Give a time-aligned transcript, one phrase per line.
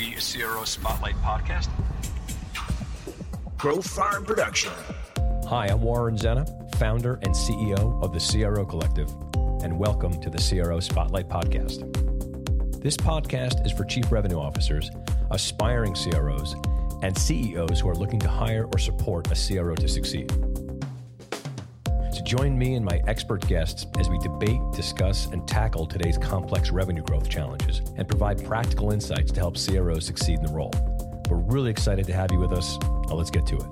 [0.00, 1.68] the CRO Spotlight podcast.
[3.58, 4.72] Growth Forum Production.
[5.46, 9.10] Hi, I'm Warren Zenna, founder and CEO of the CRO Collective,
[9.62, 11.80] and welcome to the CRO Spotlight podcast.
[12.82, 14.90] This podcast is for chief revenue officers,
[15.32, 16.56] aspiring CROs,
[17.02, 20.32] and CEOs who are looking to hire or support a CRO to succeed.
[22.30, 27.02] Join me and my expert guests as we debate, discuss, and tackle today's complex revenue
[27.02, 30.70] growth challenges and provide practical insights to help CROs succeed in the role.
[31.28, 32.78] We're really excited to have you with us.
[33.08, 33.66] Now let's get to it.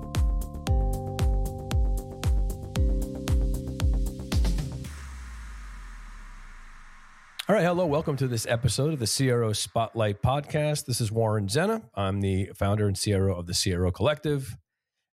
[7.47, 10.85] All right, hello, welcome to this episode of the CRO Spotlight Podcast.
[10.85, 11.83] This is Warren Zenna.
[11.95, 14.57] I'm the founder and CRO of the CRO Collective.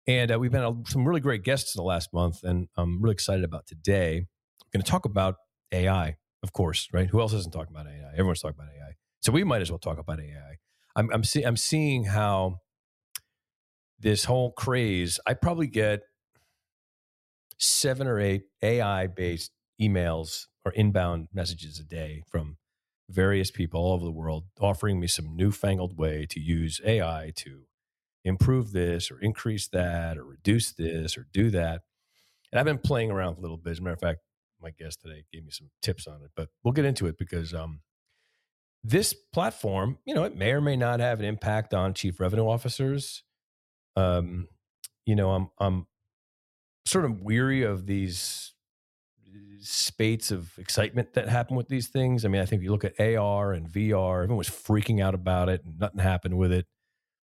[0.07, 3.13] And uh, we've been some really great guests in the last month, and I'm really
[3.13, 4.17] excited about today.
[4.17, 5.35] I'm going to talk about
[5.71, 7.07] AI, of course, right?
[7.07, 8.11] Who else isn't talking about AI?
[8.13, 8.94] Everyone's talking about AI.
[9.21, 10.58] So we might as well talk about AI.
[10.95, 12.58] I'm, I'm, see, I'm seeing how
[14.00, 16.02] this whole craze, I probably get
[17.58, 22.58] seven or eight AI based emails or inbound messages a day from
[23.09, 27.64] various people all over the world offering me some newfangled way to use AI to
[28.23, 31.81] improve this or increase that or reduce this or do that.
[32.52, 33.71] And I've been playing around a little bit.
[33.71, 34.19] As a matter of fact,
[34.61, 37.53] my guest today gave me some tips on it, but we'll get into it because
[37.53, 37.81] um,
[38.83, 42.47] this platform, you know, it may or may not have an impact on chief revenue
[42.47, 43.23] officers.
[43.95, 44.47] Um,
[45.05, 45.87] you know, I'm I'm
[46.85, 48.53] sort of weary of these
[49.61, 52.25] spates of excitement that happen with these things.
[52.25, 55.15] I mean, I think if you look at AR and VR, everyone was freaking out
[55.15, 56.67] about it and nothing happened with it.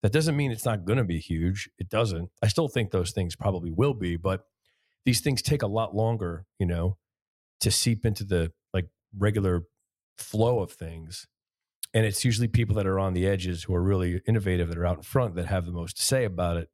[0.03, 1.69] That doesn't mean it's not going to be huge.
[1.79, 2.29] It doesn't.
[2.43, 4.45] I still think those things probably will be, but
[5.05, 6.97] these things take a lot longer, you know,
[7.61, 9.63] to seep into the like regular
[10.17, 11.27] flow of things.
[11.93, 14.85] And it's usually people that are on the edges who are really innovative that are
[14.85, 16.69] out in front that have the most to say about it.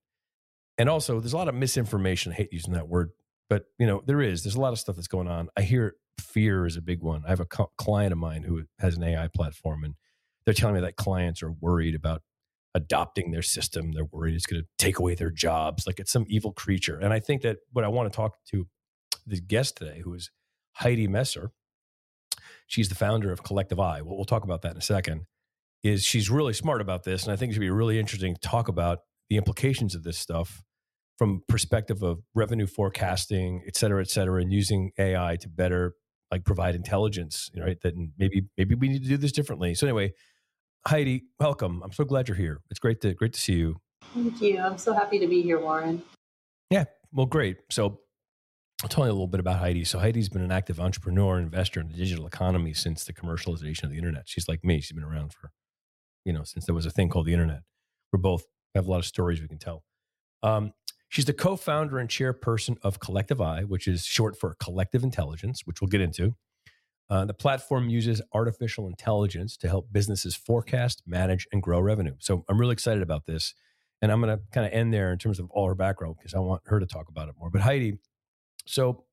[0.77, 2.31] And also, there's a lot of misinformation.
[2.31, 3.11] I hate using that word,
[3.47, 4.43] but you know, there is.
[4.43, 5.49] There's a lot of stuff that's going on.
[5.55, 7.23] I hear fear is a big one.
[7.25, 9.93] I have a co- client of mine who has an AI platform, and
[10.43, 12.23] they're telling me that clients are worried about
[12.75, 13.91] adopting their system.
[13.91, 16.99] They're worried it's going to take away their jobs, like it's some evil creature.
[16.99, 18.67] And I think that what I want to talk to
[19.25, 20.31] the guest today, who is
[20.73, 21.51] Heidi Messer,
[22.67, 24.01] she's the founder of Collective[i].
[24.01, 25.25] Well, we'll talk about that in a second.
[25.83, 28.39] Is she's really smart about this, and I think going to be really interesting to
[28.39, 30.63] talk about the implications of this stuff
[31.17, 35.95] from perspective of revenue forecasting, et cetera, et cetera, and using AI to better
[36.31, 37.77] like provide intelligence, right?
[37.81, 39.75] That maybe maybe we need to do this differently.
[39.75, 40.13] So anyway,
[40.85, 41.81] Heidi, welcome.
[41.81, 42.59] I'm so glad you're here.
[42.69, 43.77] It's great to great to see you.
[44.13, 44.59] Thank you.
[44.59, 46.01] I'm so happy to be here, Warren.
[46.69, 47.57] Yeah, well, great.
[47.69, 48.01] So
[48.81, 49.85] I'll tell you a little bit about Heidi.
[49.85, 53.83] So Heidi's been an active entrepreneur, and investor in the digital economy since the commercialization
[53.83, 54.23] of the internet.
[54.25, 54.81] She's like me.
[54.81, 55.51] She's been around for,
[56.25, 57.61] you know, since there was a thing called the internet.
[58.11, 58.43] We're both
[58.75, 59.83] have a lot of stories we can tell.
[60.41, 60.73] Um,
[61.07, 65.89] she's the co-founder and chairperson of Collective[i], which is short for Collective Intelligence, which we'll
[65.89, 66.35] get into.
[67.13, 72.15] Uh, the platform uses artificial intelligence to help businesses forecast, manage, and grow revenue.
[72.17, 73.53] So I'm really excited about this.
[74.01, 76.33] And I'm going to kind of end there in terms of all her background because
[76.33, 77.51] I want her to talk about it more.
[77.51, 77.99] But Heidi,
[78.65, 79.05] so,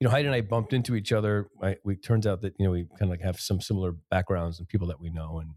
[0.00, 1.48] you know, Heidi and I bumped into each other.
[1.62, 4.58] I, we turns out that, you know, we kind of like have some similar backgrounds
[4.58, 5.50] and people that we know and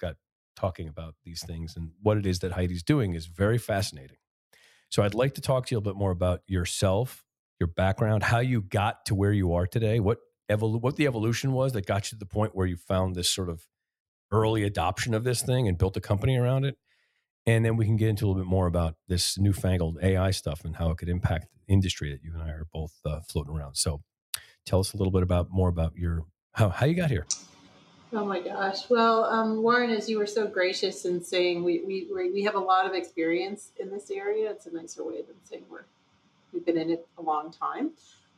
[0.00, 0.16] got
[0.56, 1.76] talking about these things.
[1.76, 4.16] And what it is that Heidi's doing is very fascinating.
[4.88, 7.24] So I'd like to talk to you a little bit more about yourself,
[7.60, 10.18] your background, how you got to where you are today, what
[10.50, 13.28] evol- what the evolution was that got you to the point where you found this
[13.28, 13.62] sort of
[14.32, 16.76] early adoption of this thing and built a company around it.
[17.46, 20.64] And then we can get into a little bit more about this newfangled AI stuff
[20.64, 23.54] and how it could impact the industry that you and I are both uh, floating
[23.54, 23.76] around.
[23.76, 24.02] So
[24.66, 27.26] tell us a little bit about more about your how, how you got here.
[28.12, 28.90] Oh my gosh.
[28.90, 32.60] Well, um, Warren, as you were so gracious in saying we, we, we have a
[32.60, 35.84] lot of experience in this area, it's a nicer way than saying we're,
[36.52, 37.92] we've been in it a long time.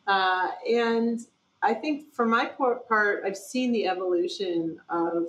[0.07, 1.21] Uh, and
[1.63, 5.27] I think for my part, I've seen the evolution of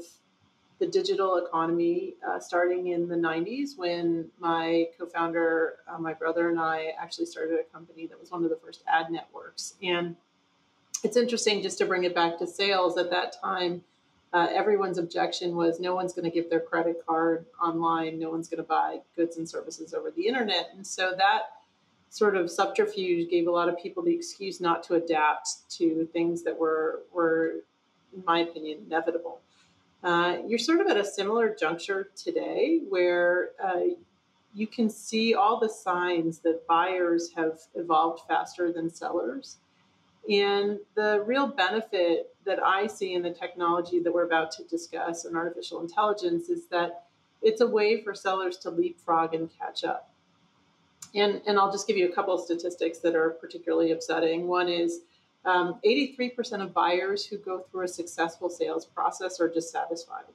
[0.80, 6.50] the digital economy uh, starting in the 90s when my co founder, uh, my brother,
[6.50, 9.75] and I actually started a company that was one of the first ad networks.
[9.84, 10.16] And
[11.04, 13.84] it's interesting just to bring it back to sales at that time.
[14.34, 18.50] Uh, everyone's objection was no one's going to give their credit card online, no one's
[18.50, 20.72] going to buy goods and services over the internet.
[20.75, 21.42] And so that
[22.13, 26.44] sort of subterfuge gave a lot of people the excuse not to adapt to things
[26.44, 27.56] that were were,
[28.15, 29.42] in my opinion, inevitable.
[30.04, 33.80] Uh, you're sort of at a similar juncture today where uh,
[34.54, 39.57] you can see all the signs that buyers have evolved faster than sellers.
[40.30, 45.25] And the real benefit that I see in the technology that we're about to discuss
[45.25, 47.06] in artificial intelligence is that
[47.42, 50.12] it's a way for sellers to leapfrog and catch up.
[51.15, 54.48] And, and I'll just give you a couple of statistics that are particularly upsetting.
[54.48, 55.01] One is
[55.45, 60.25] um, 83% of buyers who go through a successful sales process are dissatisfied.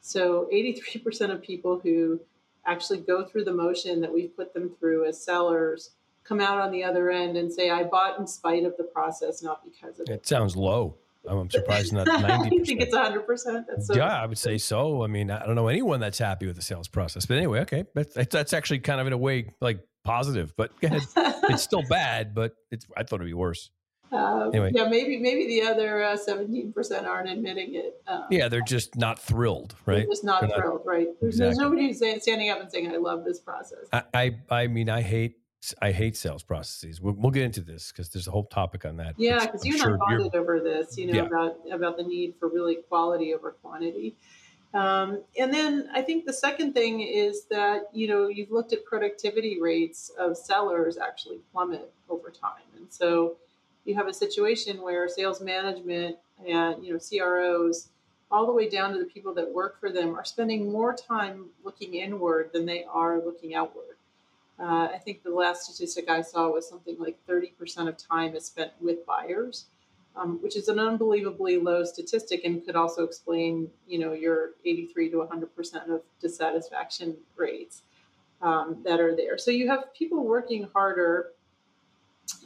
[0.00, 2.20] So 83% of people who
[2.66, 5.90] actually go through the motion that we've put them through as sellers
[6.24, 9.42] come out on the other end and say, I bought in spite of the process,
[9.42, 10.12] not because of it.
[10.12, 10.94] It sounds low.
[11.28, 12.52] I'm surprised not 90%.
[12.52, 13.66] you think it's 100%?
[13.68, 15.04] That's so yeah, I would say so.
[15.04, 17.26] I mean, I don't know anyone that's happy with the sales process.
[17.26, 17.84] But anyway, okay.
[17.94, 22.54] That's, that's actually kind of in a way like positive, but it's still bad, but
[22.70, 23.70] it's I thought it'd be worse.
[24.12, 24.70] Uh, anyway.
[24.74, 28.02] Yeah, maybe maybe the other uh, seventeen percent aren't admitting it.
[28.06, 30.06] Um, yeah, they're just not thrilled, right?
[30.06, 31.08] just not they're thrilled, not, right?
[31.20, 31.46] There's, exactly.
[31.46, 34.66] there's nobody who's saying, standing up and saying, "I love this process." I I, I
[34.66, 35.36] mean, I hate
[35.80, 37.00] I hate sales processes.
[37.00, 39.14] We'll, we'll get into this because there's a whole topic on that.
[39.16, 41.22] Yeah, because you and sure I bonded over this, you know, yeah.
[41.22, 44.16] about about the need for really quality over quantity.
[44.74, 48.84] Um, and then I think the second thing is that you know you've looked at
[48.84, 53.36] productivity rates of sellers actually plummet over time, and so
[53.84, 56.16] you have a situation where sales management
[56.46, 57.88] and you know CROs,
[58.30, 61.46] all the way down to the people that work for them, are spending more time
[61.64, 63.96] looking inward than they are looking outward.
[64.58, 68.46] Uh, I think the last statistic I saw was something like 30% of time is
[68.46, 69.66] spent with buyers
[70.16, 75.10] um, which is an unbelievably low statistic and could also explain, you know, your 83
[75.10, 77.82] to 100% of dissatisfaction rates
[78.42, 79.38] um, that are there.
[79.38, 81.30] So you have people working harder,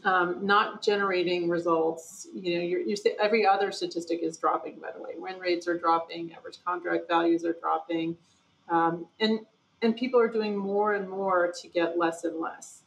[0.04, 2.28] um, not generating results.
[2.32, 4.78] You know, you're, you're, every other statistic is dropping.
[4.78, 8.16] By the way, win rates are dropping, average contract values are dropping,
[8.68, 9.40] um, and
[9.82, 12.82] and people are doing more and more to get less and less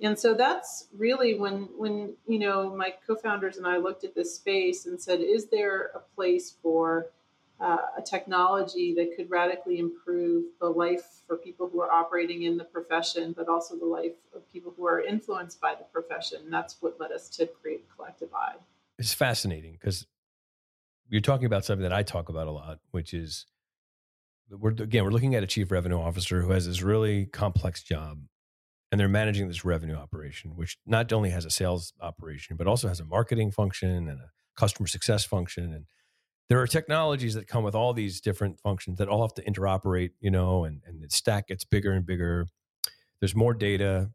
[0.00, 4.34] and so that's really when when you know my co-founders and i looked at this
[4.34, 7.06] space and said is there a place for
[7.58, 12.58] uh, a technology that could radically improve the life for people who are operating in
[12.58, 16.42] the profession but also the life of people who are influenced by the profession?
[16.44, 18.56] And that's what led us to create Collective[i].
[18.98, 20.06] It's fascinating because
[21.08, 23.46] you're talking about something that i talk about a lot which is
[24.50, 28.18] we're again we're looking at a chief revenue officer who has this really complex job
[28.90, 32.88] and they're managing this revenue operation, which not only has a sales operation, but also
[32.88, 35.72] has a marketing function and a customer success function.
[35.72, 35.86] And
[36.48, 40.10] there are technologies that come with all these different functions that all have to interoperate,
[40.20, 42.46] you know, and, and the stack gets bigger and bigger.
[43.20, 44.10] There's more data.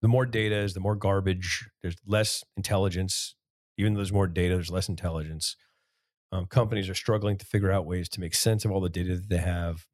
[0.00, 1.68] The more data is the more garbage.
[1.82, 3.34] There's less intelligence.
[3.76, 5.56] Even though there's more data, there's less intelligence.
[6.32, 9.16] Um, companies are struggling to figure out ways to make sense of all the data
[9.16, 9.86] that they have.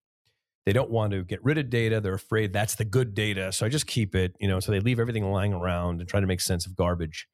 [0.65, 2.01] They don't want to get rid of data.
[2.01, 3.51] They're afraid that's the good data.
[3.53, 6.21] So I just keep it, you know, so they leave everything lying around and try
[6.21, 7.27] to make sense of garbage.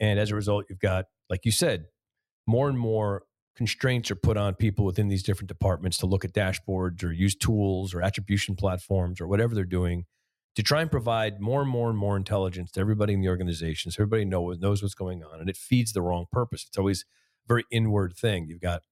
[0.00, 1.86] And as a result, you've got, like you said,
[2.46, 3.24] more and more
[3.56, 7.34] constraints are put on people within these different departments to look at dashboards or use
[7.34, 10.04] tools or attribution platforms or whatever they're doing
[10.56, 13.90] to try and provide more and more and more intelligence to everybody in the organization
[13.90, 15.40] so everybody knows, knows what's going on.
[15.40, 16.64] And it feeds the wrong purpose.
[16.68, 17.04] It's always
[17.44, 18.46] a very inward thing.
[18.48, 18.82] You've got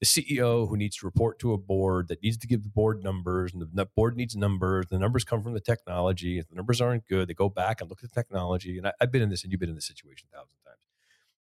[0.00, 3.02] the CEO who needs to report to a board that needs to give the board
[3.02, 4.86] numbers, and the board needs numbers.
[4.90, 6.38] The numbers come from the technology.
[6.38, 8.78] If the numbers aren't good, they go back and look at the technology.
[8.78, 10.78] And I, have been in this, and you've been in this situation a thousand times.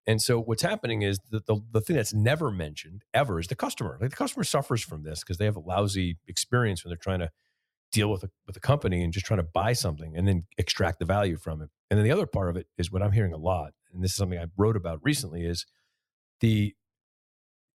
[0.05, 3.55] And so what's happening is that the, the thing that's never mentioned ever is the
[3.55, 3.97] customer.
[3.99, 7.19] Like the customer suffers from this because they have a lousy experience when they're trying
[7.19, 7.29] to
[7.93, 10.99] deal with a, with a company and just trying to buy something and then extract
[10.99, 11.69] the value from it.
[11.89, 14.11] And then the other part of it is what I'm hearing a lot, and this
[14.11, 15.65] is something I wrote about recently, is
[16.41, 16.75] the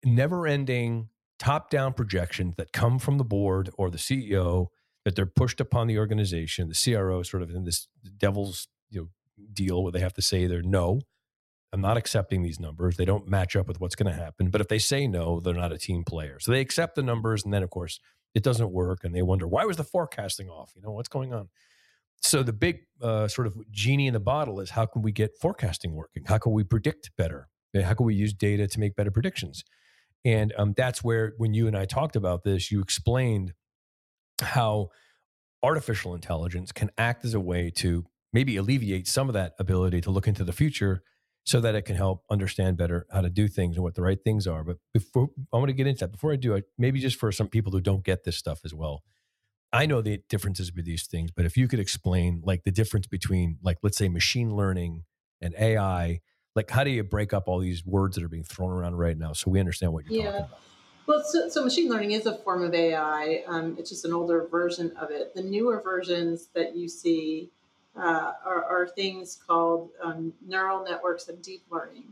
[0.03, 4.67] never ending top down projections that come from the board or the CEO
[5.05, 6.69] that they're pushed upon the organization.
[6.69, 7.87] The CRO sort of in this
[8.17, 9.07] devil's you know,
[9.53, 11.01] deal where they have to say they're no,
[11.71, 12.97] I'm not accepting these numbers.
[12.97, 14.49] They don't match up with what's going to happen.
[14.49, 16.39] But if they say no, they're not a team player.
[16.39, 17.43] So they accept the numbers.
[17.43, 17.99] And then, of course,
[18.33, 19.03] it doesn't work.
[19.03, 20.73] And they wonder, why was the forecasting off?
[20.75, 21.49] You know, what's going on?
[22.21, 25.37] So the big uh, sort of genie in the bottle is how can we get
[25.39, 26.23] forecasting working?
[26.25, 27.47] How can we predict better?
[27.73, 29.63] How can we use data to make better predictions?
[30.25, 33.53] And um, that's where, when you and I talked about this, you explained
[34.41, 34.89] how
[35.63, 40.11] artificial intelligence can act as a way to maybe alleviate some of that ability to
[40.11, 41.01] look into the future
[41.45, 44.19] so that it can help understand better how to do things and what the right
[44.23, 44.63] things are.
[44.63, 47.31] But before I want to get into that, before I do it, maybe just for
[47.31, 49.03] some people who don't get this stuff as well,
[49.71, 53.07] I know the differences with these things, but if you could explain like the difference
[53.07, 55.03] between like let's say machine learning
[55.41, 56.19] and AI
[56.55, 59.17] like how do you break up all these words that are being thrown around right
[59.17, 60.31] now so we understand what you're yeah.
[60.31, 60.59] talking about
[61.07, 64.47] well so, so, machine learning is a form of ai um, it's just an older
[64.47, 67.49] version of it the newer versions that you see
[67.95, 72.05] uh, are, are, things called um, neural networks and deep learning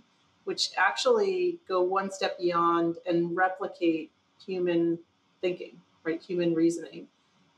[0.46, 4.12] which actually go one step beyond and replicate
[4.44, 4.98] human
[5.42, 6.24] thinking right?
[6.24, 7.08] Human reasoning.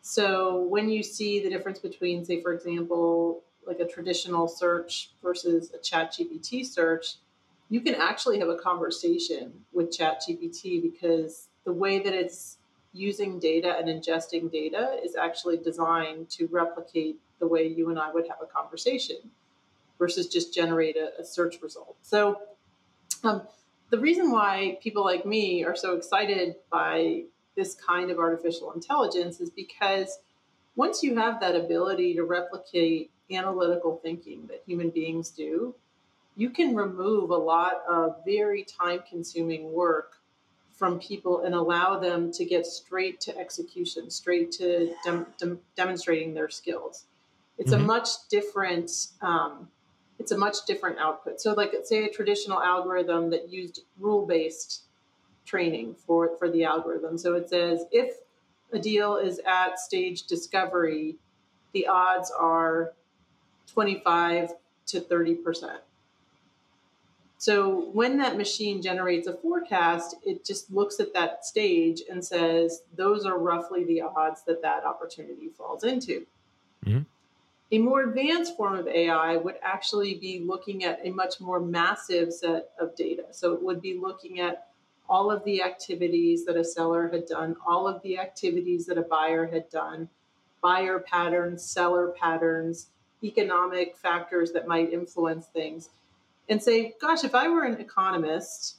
[0.02, 5.72] So when you see the difference between, say, for example, like a traditional search versus
[5.74, 7.16] a chat GPT search,
[7.70, 12.58] you can actually have a conversation with chat GPT because the way that it's
[12.92, 18.12] using data and ingesting data is actually designed to replicate the way you and I
[18.12, 19.18] would have a conversation
[20.00, 21.96] versus just generate a, a search result.
[22.02, 22.42] So
[23.24, 23.44] um,
[23.92, 27.24] the reason why people like me are so excited by
[27.56, 30.18] this kind of artificial intelligence is because
[30.76, 35.76] once you have that ability to replicate analytical thinking that human beings do,
[36.36, 40.18] you can remove a lot of very time consuming work
[40.72, 46.34] from people and allow them to get straight to execution, straight to dem- dem- demonstrating
[46.34, 47.06] their skills.
[47.58, 47.84] It's mm-hmm.
[47.84, 48.92] a much different.
[49.22, 49.68] Um,
[50.18, 51.40] it's a much different output.
[51.40, 54.84] So, like, say a traditional algorithm that used rule based
[55.46, 57.18] training for for the algorithm.
[57.18, 58.14] So it says if
[58.72, 61.16] a deal is at stage discovery,
[61.74, 62.94] the odds are
[63.74, 64.52] 25
[64.88, 65.80] to 30 percent.
[67.40, 72.82] So when that machine generates a forecast, it just looks at that stage and says,
[72.98, 76.26] those are roughly the odds that that opportunity falls into.
[76.86, 77.04] Mm-hmm.
[77.72, 82.34] A more advanced form of AI would actually be looking at a much more massive
[82.34, 83.26] set of data.
[83.32, 84.68] So it would be looking at
[85.08, 89.04] all of the activities that a seller had done, all of the activities that a
[89.04, 90.10] buyer had done,
[90.62, 92.88] buyer patterns, seller patterns,
[93.24, 95.90] economic factors that might influence things
[96.48, 98.78] and say, gosh, if I were an economist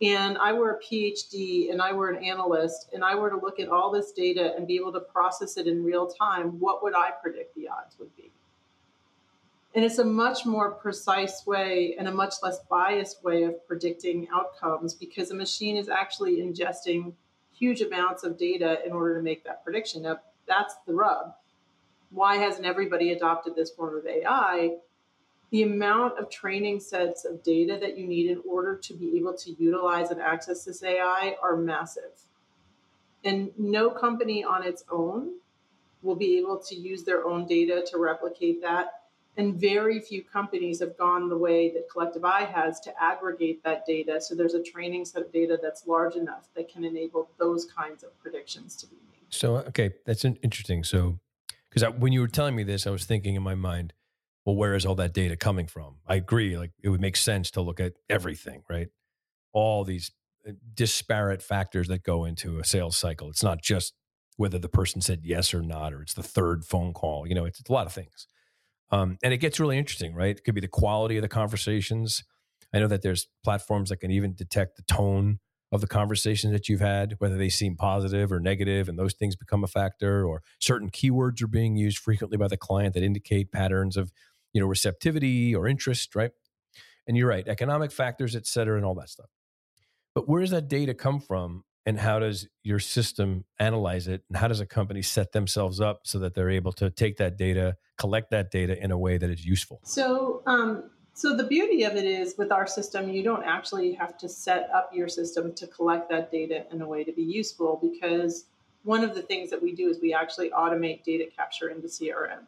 [0.00, 3.60] and I were a PhD and I were an analyst and I were to look
[3.60, 6.94] at all this data and be able to process it in real time, what would
[6.94, 8.30] I predict the odds would be?
[9.74, 14.28] And it's a much more precise way and a much less biased way of predicting
[14.32, 17.12] outcomes because a machine is actually ingesting
[17.52, 20.02] huge amounts of data in order to make that prediction.
[20.02, 21.34] Now, that's the rub.
[22.10, 24.78] Why hasn't everybody adopted this form of AI?
[25.50, 29.34] the amount of training sets of data that you need in order to be able
[29.34, 32.22] to utilize and access this AI are massive.
[33.24, 35.36] And no company on its own
[36.02, 38.92] will be able to use their own data to replicate that.
[39.36, 44.20] And very few companies have gone the way that Collective[i] has to aggregate that data.
[44.20, 48.02] So there's a training set of data that's large enough that can enable those kinds
[48.02, 49.32] of predictions to be made.
[49.32, 50.84] So, okay, that's interesting.
[50.84, 51.18] So,
[51.70, 53.92] because when you were telling me this, I was thinking in my mind,
[54.44, 55.96] well, where is all that data coming from?
[56.06, 56.56] I agree.
[56.56, 58.88] Like it would make sense to look at everything, right?
[59.52, 60.10] All these
[60.48, 63.28] uh, disparate factors that go into a sales cycle.
[63.28, 63.94] It's not just
[64.36, 67.26] whether the person said yes or not, or it's the third phone call.
[67.26, 68.26] You know, it's, it's a lot of things.
[68.90, 70.36] Um, and it gets really interesting, right?
[70.36, 72.24] It could be the quality of the conversations.
[72.72, 76.68] I know that there's platforms that can even detect the tone of the conversations that
[76.68, 80.42] you've had, whether they seem positive or negative, and those things become a factor, or
[80.58, 84.12] certain keywords are being used frequently by the client that indicate patterns of
[84.52, 86.30] you know, receptivity or interest, right?
[87.06, 89.28] And you're right, economic factors, et cetera, and all that stuff.
[90.14, 91.64] But where does that data come from?
[91.86, 94.22] And how does your system analyze it?
[94.28, 97.38] And how does a company set themselves up so that they're able to take that
[97.38, 99.80] data, collect that data in a way that is useful?
[99.84, 104.16] So, um, so the beauty of it is with our system, you don't actually have
[104.18, 107.76] to set up your system to collect that data in a way to be useful
[107.82, 108.44] because
[108.84, 112.44] one of the things that we do is we actually automate data capture into CRM.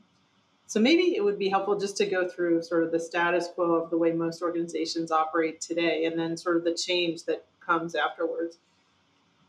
[0.69, 3.73] So maybe it would be helpful just to go through sort of the status quo
[3.73, 7.97] of the way most organizations operate today and then sort of the change that comes
[7.97, 8.59] afterwards.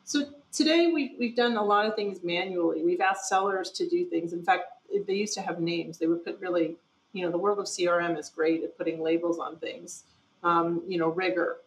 [0.03, 2.83] So today we've, we've done a lot of things manually.
[2.83, 4.33] We've asked sellers to do things.
[4.33, 4.63] In fact,
[5.05, 5.99] they used to have names.
[5.99, 6.77] They would put really,
[7.13, 10.03] you know, the world of CRM is great at putting labels on things.
[10.43, 11.57] Um, you know, rigor.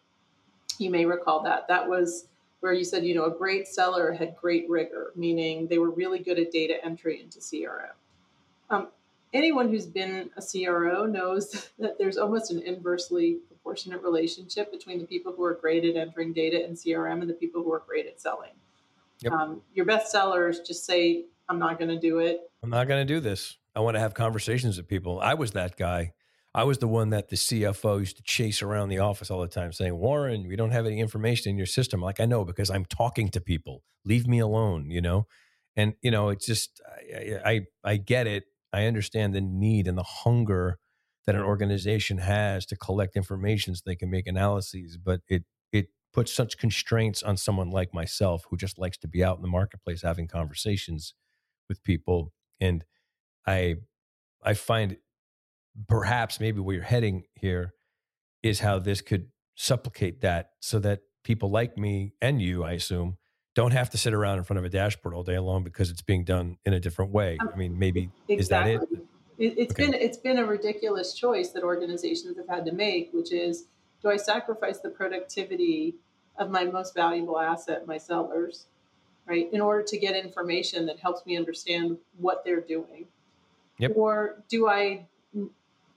[0.79, 1.67] You may recall that.
[1.67, 2.27] That was
[2.59, 6.19] where you said, you know, a great seller had great rigor, meaning they were really
[6.19, 7.93] good at data entry into CRM.
[8.69, 8.87] Um,
[9.33, 15.05] anyone who's been a CRO knows that there's almost an inversely proportionate relationship between the
[15.05, 18.07] people who are great at entering data in CRM and the people who are great
[18.07, 18.51] at selling.
[19.19, 19.31] Yep.
[19.31, 22.39] Um, your best sellers just say, I'm not going to do it.
[22.63, 23.57] I'm not going to do this.
[23.75, 25.19] I want to have conversations with people.
[25.19, 26.13] I was that guy.
[26.53, 29.47] I was the one that the CFO used to chase around the office all the
[29.47, 32.01] time saying, Warren, we don't have any information in your system.
[32.01, 33.83] like, I know because I'm talking to people.
[34.05, 35.27] Leave me alone, you know?
[35.75, 36.81] And, you know, it's just,
[37.13, 40.79] I, I, I get it I understand the need and the hunger
[41.25, 45.87] that an organization has to collect information so they can make analyses, but it it
[46.13, 49.47] puts such constraints on someone like myself who just likes to be out in the
[49.47, 51.13] marketplace having conversations
[51.69, 52.33] with people.
[52.59, 52.83] And
[53.45, 53.75] I
[54.43, 54.97] I find
[55.87, 57.73] perhaps maybe where you're heading here
[58.43, 63.17] is how this could supplicate that so that people like me and you, I assume,
[63.55, 66.01] don't have to sit around in front of a dashboard all day long because it's
[66.01, 67.37] being done in a different way.
[67.41, 68.73] Oh, I mean, maybe exactly.
[68.73, 68.99] is that it?
[69.37, 69.85] it has Okay.
[69.85, 73.67] been it's been a ridiculous choice that organizations have had to make, which is
[74.01, 75.95] do I sacrifice the productivity
[76.37, 78.67] of my most valuable asset, my sellers,
[79.27, 83.05] right, in order to get information that helps me understand what they're doing?
[83.79, 83.93] Yep.
[83.95, 85.05] Or do I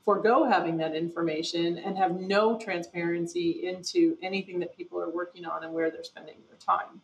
[0.05, 5.65] forego having that information and have no transparency into anything that people are working on
[5.65, 7.01] and where they're spending their time?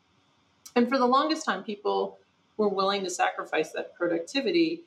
[0.77, 2.19] And for the longest time, people
[2.57, 4.85] were willing to sacrifice that productivity.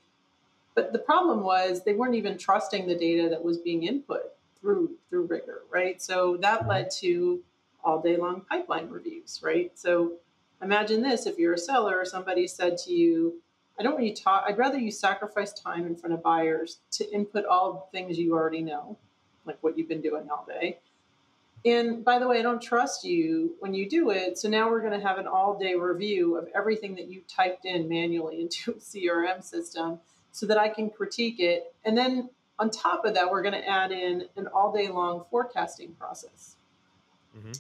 [0.76, 4.92] But the problem was they weren't even trusting the data that was being input through
[5.10, 6.02] through rigor, right?
[6.02, 7.42] So that led to
[7.84, 9.72] all day long pipeline reviews, right?
[9.76, 10.14] So
[10.62, 13.42] imagine this: if you're a seller, somebody said to you,
[13.80, 14.46] "I don't want you talk.
[14.48, 18.34] I'd rather you sacrifice time in front of buyers to input all the things you
[18.34, 18.98] already know,
[19.46, 20.80] like what you've been doing all day."
[21.66, 24.38] And by the way, I don't trust you when you do it.
[24.38, 27.66] So now we're going to have an all day review of everything that you typed
[27.66, 30.00] in manually into a CRM system
[30.32, 31.74] so that I can critique it.
[31.84, 35.26] And then on top of that, we're going to add in an all day long
[35.30, 36.56] forecasting process.
[37.38, 37.60] Mhm.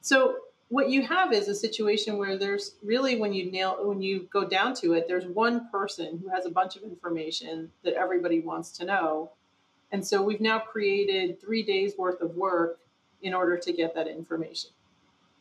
[0.00, 0.36] So
[0.68, 4.46] what you have is a situation where there's really when you nail when you go
[4.46, 8.70] down to it, there's one person who has a bunch of information that everybody wants
[8.72, 9.30] to know.
[9.92, 12.80] And so we've now created three days worth of work
[13.22, 14.70] in order to get that information.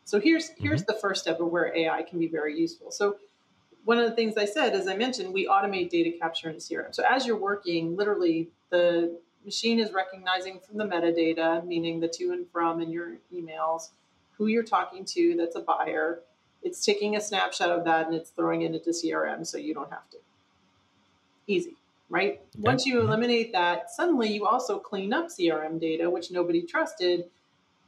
[0.05, 0.63] So here's mm-hmm.
[0.63, 2.91] here's the first step of where AI can be very useful.
[2.91, 3.17] So
[3.84, 6.93] one of the things I said, as I mentioned, we automate data capture in CRM.
[6.96, 12.31] So as you're working, literally the machine is recognizing from the metadata, meaning the to
[12.31, 13.89] and from in your emails,
[14.38, 16.20] who you're talking to that's a buyer.
[16.63, 19.89] It's taking a snapshot of that and it's throwing it into CRM so you don't
[19.89, 20.17] have to.
[21.48, 21.75] Easy,
[22.10, 22.41] right?
[22.58, 23.06] Once you Mhm.
[23.06, 27.29] eliminate that, suddenly you also clean up CRM data, which nobody trusted,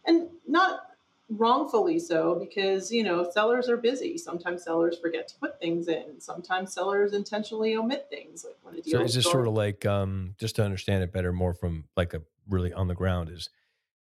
[0.05, 0.85] and not
[1.31, 6.19] wrongfully so because you know sellers are busy sometimes sellers forget to put things in
[6.19, 9.85] sometimes sellers intentionally omit things like when a deal So is this sort of like
[9.85, 13.49] um, just to understand it better, more from like a really on the ground is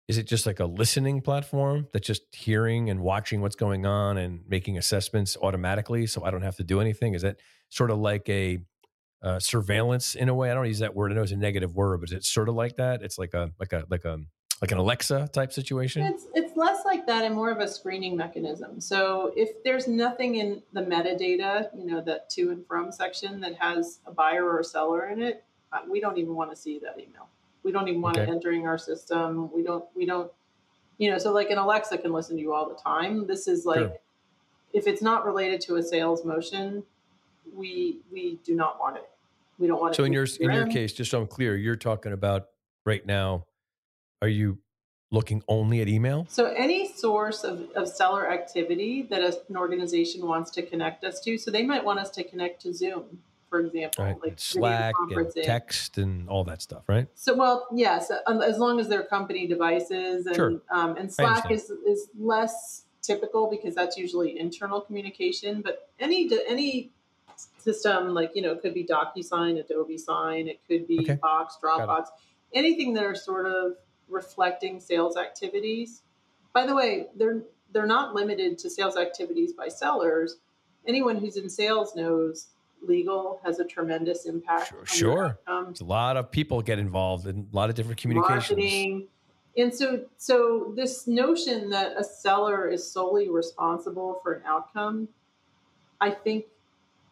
[0.09, 4.19] is it just like a listening platform that's just hearing and watching what's going on
[4.19, 7.15] and making assessments automatically, so I don't have to do anything?
[7.15, 7.39] Is that
[7.71, 8.59] sort of like a
[9.23, 10.51] uh, surveillance in a way?
[10.51, 11.11] I don't use that word.
[11.11, 13.03] I know it's a negative word, but is it sort of like that?
[13.03, 14.21] It's like a like a like a
[14.63, 16.07] like an Alexa type situation.
[16.07, 18.81] It's it's less like that and more of a screening mechanism.
[18.81, 23.57] So if there's nothing in the metadata, you know, that to and from section that
[23.57, 26.79] has a buyer or a seller in it, uh, we don't even want to see
[26.79, 27.29] that email.
[27.67, 28.31] We don't even want Okay.
[28.31, 29.51] it entering our system.
[29.53, 30.31] We don't we don't
[30.99, 33.27] you know, so like an Alexa can listen to you all the time.
[33.27, 33.97] This is like Sure.
[34.73, 36.85] if it's not related to a sales motion,
[37.53, 39.11] we we do not want it.
[39.59, 39.97] We don't want it.
[39.97, 42.51] So in your in your case, just so I'm clear, you're talking about
[42.87, 43.47] right now.
[44.23, 44.59] Are you
[45.11, 46.25] looking only at email?
[46.31, 51.21] So any source of, of seller activity that a- an organization wants to connect us
[51.23, 54.41] to, so they might want us to connect to Zoom, for example, Right, like and
[54.41, 57.09] Slack and text and all that stuff, right?
[57.15, 60.61] So well, yes, um, as long as they're company devices, and Sure.
[60.71, 65.63] um, and Slack is is less typical because that's usually internal communication.
[65.63, 66.91] But any any
[67.59, 71.19] system like you know it could be DocuSign, Adobe Sign, it could be Okay.
[71.23, 72.07] Box, Dropbox,
[72.53, 73.77] anything that are sort of
[74.09, 76.03] reflecting sales activities.
[76.53, 80.37] By the way, they're they're not limited to sales activities by sellers.
[80.87, 82.49] Anyone who's in sales knows
[82.83, 84.69] legal has a tremendous impact.
[84.69, 85.39] Sure, sure.
[85.49, 88.51] a lot of people get involved in a lot of different communications.
[88.51, 89.09] marketing.
[89.57, 95.09] And so, so this notion that a seller is solely responsible for an outcome,
[96.01, 96.45] I think,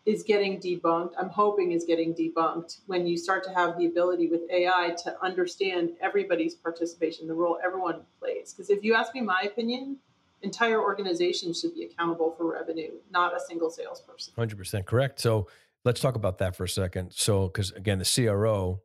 [0.04, 1.12] is getting debunked.
[1.18, 5.16] I'm hoping is getting debunked when you start to have the ability with AI to
[5.22, 8.52] understand everybody's participation, the role everyone plays.
[8.52, 9.96] Because if you ask me my opinion,
[10.44, 14.34] entire organization should be accountable for revenue, not a single salesperson.
[14.36, 15.20] 100% correct.
[15.20, 15.48] So
[15.84, 17.12] let's talk about that for a second.
[17.12, 18.80] So, because again, the CRO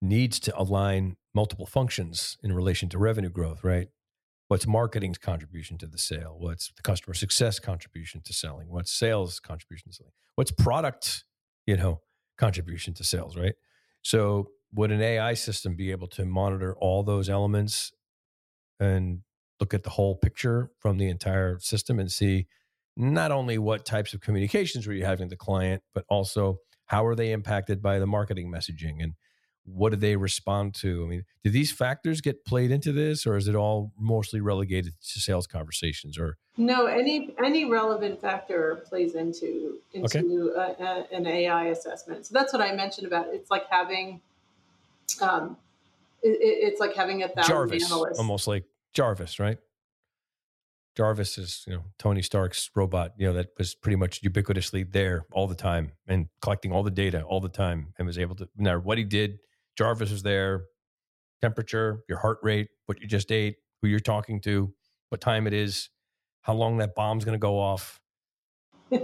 [0.00, 3.88] needs to align multiple functions in relation to revenue growth, right?
[4.48, 6.36] What's marketing's contribution to the sale?
[6.38, 8.68] What's the customer success contribution to selling?
[8.68, 10.12] What's sales contribution to selling?
[10.34, 11.24] What's product,
[11.66, 12.00] you know,
[12.36, 13.54] contribution to sales, right?
[14.02, 17.92] So, would an AI system be able to monitor all those elements
[18.80, 19.20] and
[19.60, 22.46] look at the whole picture from the entire system and see
[22.96, 27.06] not only what types of communications were you having with the client, but also how
[27.06, 29.14] are they impacted by the marketing messaging and
[29.64, 31.04] what do they respond to?
[31.04, 34.94] I mean, do these factors get played into this, or is it all mostly relegated
[35.00, 36.18] to sales conversations?
[36.18, 42.26] Or No, any any relevant factor plays into into a, a, an AI assessment.
[42.26, 44.20] So that's what I mentioned about it's like having,
[45.20, 45.56] um,
[46.24, 48.18] it, it- it's like having a thousand Jarvis, analysts.
[48.18, 49.58] almost like Jarvis, right?
[50.96, 55.24] Jarvis is, you know, Tony Stark's robot, you know, that was pretty much ubiquitously there
[55.32, 58.48] all the time and collecting all the data all the time and was able to,
[58.56, 59.38] no matter what he did,
[59.76, 60.64] Jarvis was there,
[61.40, 64.72] temperature, your heart rate, what you just ate, who you're talking to,
[65.08, 65.88] what time it is,
[66.42, 68.00] how long that bomb's going to go off,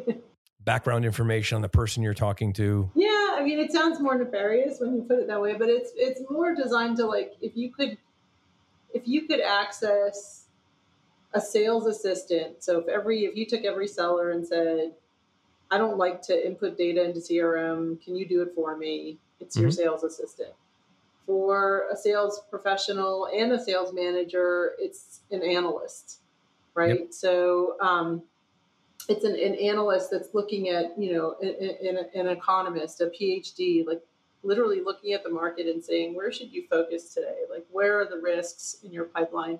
[0.61, 2.91] background information on the person you're talking to.
[2.95, 5.93] Yeah, I mean, it sounds more nefarious when you put it that way, but it's
[5.97, 7.97] it's more designed to like if you could
[8.93, 10.47] if you could access
[11.35, 12.63] a sales assistant.
[12.63, 14.95] So if every if you took every seller and said,
[15.71, 18.03] "I don't like to input data into CRM.
[18.03, 19.65] Can you do it for me?" It's mm-hmm.
[19.65, 20.53] your sales assistant.
[21.27, 26.21] For a sales professional and a sales manager, it's an analyst,
[26.75, 27.01] right?
[27.01, 27.13] Yep.
[27.13, 28.23] So um,
[29.11, 34.01] it's an, an, analyst that's looking at you know an, an economist, a PhD, like
[34.43, 37.41] literally looking at the market and saying where should you focus today?
[37.51, 39.59] Like where are the risks in your pipeline?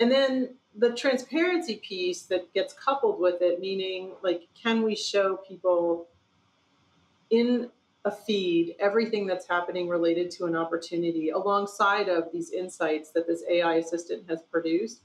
[0.00, 5.36] And then the transparency piece that gets coupled with it meaning like can we show
[5.36, 6.06] people
[7.30, 7.68] in
[8.04, 13.42] a feed everything that's happening related to an opportunity alongside of these insights that this
[13.50, 15.00] ai assistant has produced?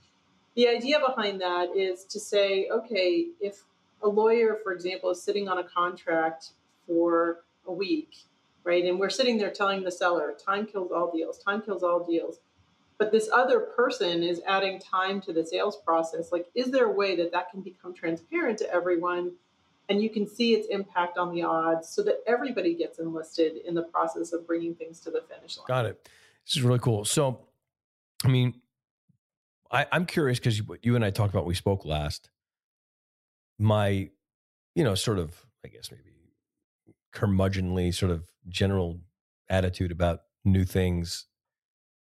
[0.56, 3.64] The idea behind that is to say okay if
[4.04, 6.52] a lawyer for example is sitting on a contract
[6.86, 8.16] for a week
[8.64, 8.84] right?
[8.86, 12.40] And we're sitting there telling the seller, time kills all deals, time kills all deals.
[12.98, 16.32] But this other person is adding time to the sales process.
[16.32, 19.34] Like, is there a way that that can become transparent to everyone
[19.90, 23.74] and you can see its impact on the odds so that everybody gets enlisted in
[23.74, 25.66] the process of bringing things to the finish line?
[25.68, 26.10] Got it.
[26.46, 27.04] This is really cool.
[27.04, 27.40] So,
[28.24, 28.62] I mean,
[29.70, 32.30] I, I'm curious because you, you and I talked about we spoke last.
[33.60, 34.10] My,
[34.76, 36.13] you know, sort of, I guess maybe
[37.14, 39.00] curmudgeonly sort of general
[39.50, 41.28] attitude about new things.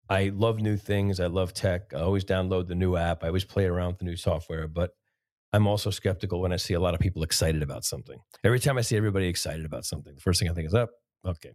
[0.09, 1.19] I love new things.
[1.19, 1.93] I love tech.
[1.93, 3.23] I always download the new app.
[3.23, 4.91] I always play around with the new software, but
[5.53, 8.19] I'm also skeptical when I see a lot of people excited about something.
[8.43, 10.91] Every time I see everybody excited about something, the first thing I think is, "Up,
[11.23, 11.53] oh, okay,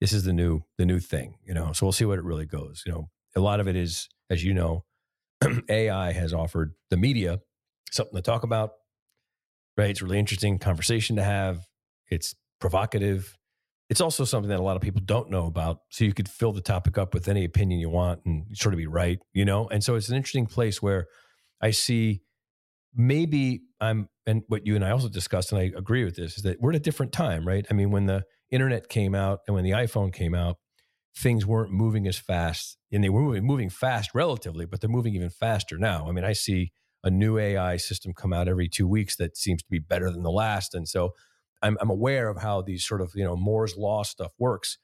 [0.00, 2.46] this is the new the new thing." You know, so we'll see what it really
[2.46, 2.82] goes.
[2.86, 4.84] You know, a lot of it is, as you know,
[5.68, 7.40] AI has offered the media
[7.90, 8.72] something to talk about.
[9.76, 9.90] Right?
[9.90, 11.66] It's really interesting conversation to have.
[12.10, 13.36] It's provocative.
[13.90, 15.80] It's also something that a lot of people don't know about.
[15.90, 18.78] So you could fill the topic up with any opinion you want and sort of
[18.78, 19.68] be right, you know?
[19.68, 21.06] And so it's an interesting place where
[21.60, 22.20] I see
[22.94, 26.42] maybe I'm, and what you and I also discussed, and I agree with this, is
[26.42, 27.64] that we're at a different time, right?
[27.70, 30.56] I mean, when the internet came out and when the iPhone came out,
[31.16, 35.14] things weren't moving as fast and they were moving, moving fast relatively, but they're moving
[35.14, 36.06] even faster now.
[36.08, 39.62] I mean, I see a new AI system come out every two weeks that seems
[39.62, 40.74] to be better than the last.
[40.74, 41.12] And so
[41.62, 44.78] I'm, I'm aware of how these sort of you know Moore's law stuff works.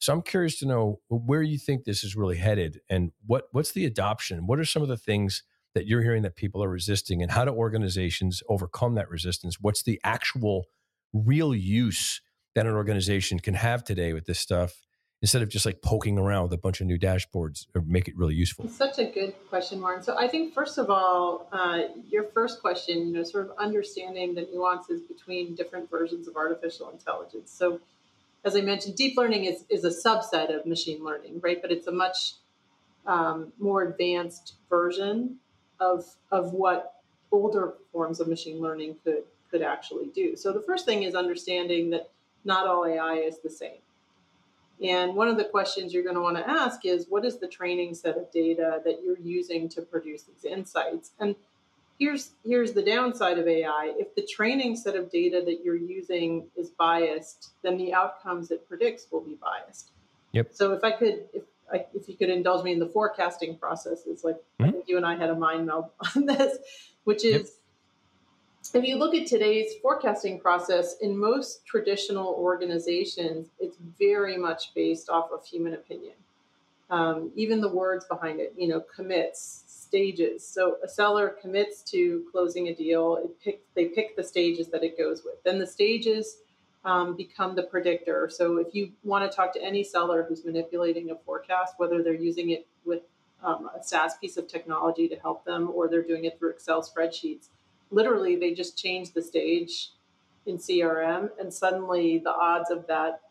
[0.00, 3.72] So I'm curious to know where you think this is really headed, and what what's
[3.72, 4.46] the adoption?
[4.46, 5.42] What are some of the things
[5.74, 9.58] that you're hearing that people are resisting, and how do organizations overcome that resistance?
[9.60, 10.66] What's the actual
[11.12, 12.20] real use
[12.54, 14.87] that an organization can have today with this stuff?
[15.20, 18.16] Instead of just like poking around with a bunch of new dashboards or make it
[18.16, 18.68] really useful?
[18.68, 20.02] Such a good question, Warren.
[20.02, 24.34] So I think first of all, uh, your first question, you know, sort of understanding
[24.34, 27.50] the nuances between different versions of artificial intelligence.
[27.50, 27.80] So
[28.44, 31.60] as I mentioned, deep learning is, is a subset of machine learning, right?
[31.60, 32.34] But it's a much
[33.06, 35.36] um, more advanced version
[35.80, 36.94] of, of what
[37.32, 40.36] older forms of machine learning could could actually do.
[40.36, 42.10] So the first thing is understanding that
[42.44, 43.78] not all AI is the same
[44.82, 47.48] and one of the questions you're going to want to ask is what is the
[47.48, 51.12] training set of data that you're using to produce these insights?
[51.18, 51.34] And
[51.98, 53.92] here's here's the downside of AI.
[53.96, 58.68] If the training set of data that you're using is biased, then the outcomes it
[58.68, 59.90] predicts will be biased.
[60.32, 60.50] Yep.
[60.52, 64.02] So if I could if I, if you could indulge me in the forecasting process,
[64.06, 64.64] it's like mm-hmm.
[64.64, 65.86] I think you and I had a mind meld
[66.16, 66.58] on this,
[67.04, 67.57] which is
[68.74, 75.08] if you look at today's forecasting process, in most traditional organizations, it's very much based
[75.08, 76.14] off of human opinion.
[76.90, 80.46] Um, even the words behind it, you know, commits, stages.
[80.46, 83.30] So a seller commits to closing a deal.
[83.42, 85.42] Pick, they pick the stages that it goes with.
[85.44, 86.38] Then the stages
[86.84, 88.28] um, become the predictor.
[88.30, 92.14] So if you want to talk to any seller who's manipulating a forecast, whether they're
[92.14, 93.02] using it with
[93.42, 96.82] um, a SaaS piece of technology to help them or they're doing it through Excel
[96.82, 97.48] spreadsheets,
[97.90, 99.90] literally they just changed the stage
[100.46, 103.22] in CRM and suddenly the odds of that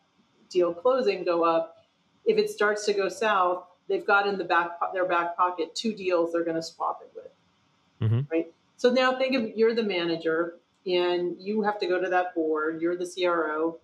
[0.50, 1.84] deal closing go up.
[2.24, 5.94] If it starts to go south, they've got in the back their back pocket two
[5.94, 8.10] deals they're going to swap it with.
[8.10, 8.32] Mm-hmm.
[8.32, 8.52] Right?
[8.76, 10.54] So now think of you're the manager
[10.86, 13.78] and you have to go to that board, you're the CRO.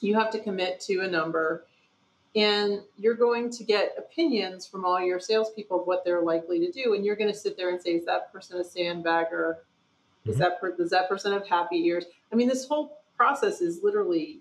[0.00, 1.64] You have to commit to a number
[2.34, 6.70] And you're going to get opinions from all your salespeople of what they're likely to
[6.70, 6.94] do.
[6.94, 9.56] And you're going to sit there and say, is that person a sandbagger?
[10.30, 10.38] Is Mhm.
[10.40, 12.06] that per- does that person have happy ears?
[12.32, 14.40] I mean, this whole process is literally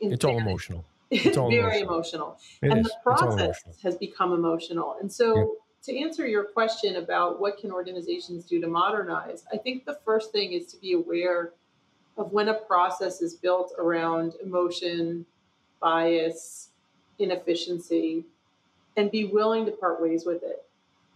[0.00, 0.84] It's all emotional.
[1.10, 2.36] It's all very emotional.
[2.36, 2.92] emotional It and is.
[2.92, 4.96] the process has become emotional.
[5.00, 9.86] And so, to answer your question about what can organizations do to modernize, I think
[9.86, 11.52] the first thing is to be aware
[12.16, 15.24] of when a process is built around emotion,
[15.80, 16.70] bias,
[17.18, 18.24] inefficiency,
[18.96, 20.64] and be willing to part ways with it.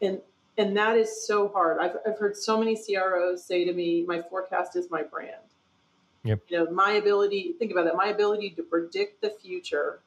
[0.01, 0.23] And
[0.59, 1.79] and that is so hard.
[1.81, 5.37] I've, I've heard so many CROs say to me, "My forecast is my brand."
[6.25, 6.41] Yep.
[6.49, 7.55] You know, my ability.
[7.59, 7.97] Think about that.
[7.97, 10.01] My ability to predict the future,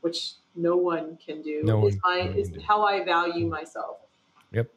[0.00, 3.98] which no one can do, No is my is how I value myself.
[4.52, 4.70] Yep.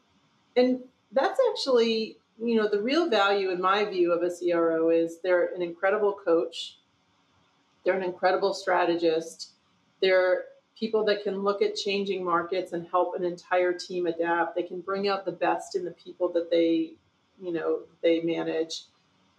[0.56, 0.80] And
[1.12, 5.54] that's actually, you know, the real value in my view of a CRO is they're
[5.54, 6.78] an incredible coach.
[7.84, 9.52] They're an incredible strategist.
[10.00, 10.44] They're
[10.78, 14.54] people that can look at changing markets and help an entire team adapt.
[14.54, 16.92] They can bring out the best in the people that they,
[17.40, 18.84] you know, they manage.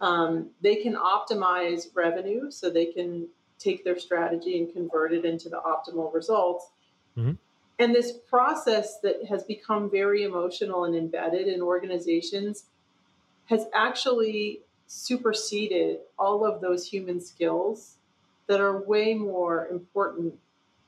[0.00, 5.48] Um, they can optimize revenue so they can take their strategy and convert it into
[5.48, 6.70] the optimal results.
[7.16, 7.38] Mhm.
[7.78, 12.66] And this process that has become very emotional and embedded in organizations
[13.46, 17.96] has actually superseded all of those human skills
[18.46, 20.38] that are way more important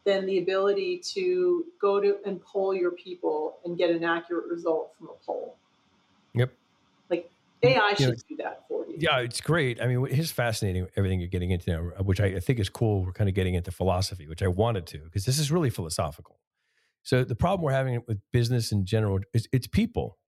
[0.05, 4.93] than the ability to go to and poll your people and get an accurate result
[4.99, 5.57] from a poll.
[6.35, 6.53] Yep.
[7.09, 7.31] Like
[7.63, 8.97] AI You should know, do that for you.
[8.99, 9.81] Yeah, it's great.
[9.81, 13.05] I mean, it's fascinating everything you're getting into now, which I, I think is cool.
[13.05, 16.39] We're kind of getting into philosophy, which I wanted to, because this is really philosophical.
[17.05, 20.19] So the problem we're having with business in general is it's people.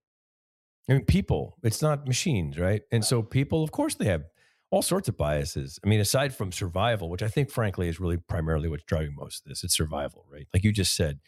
[0.89, 1.57] I mean, people.
[1.63, 2.83] It's not machines, right?
[2.93, 4.25] And so people, of course, they have
[4.71, 5.79] all sorts of biases.
[5.85, 9.45] I mean, aside from survival, which I think, frankly, is really primarily what's driving most
[9.45, 9.63] of this.
[9.63, 10.47] It's survival, right?
[10.53, 11.21] Like you just said.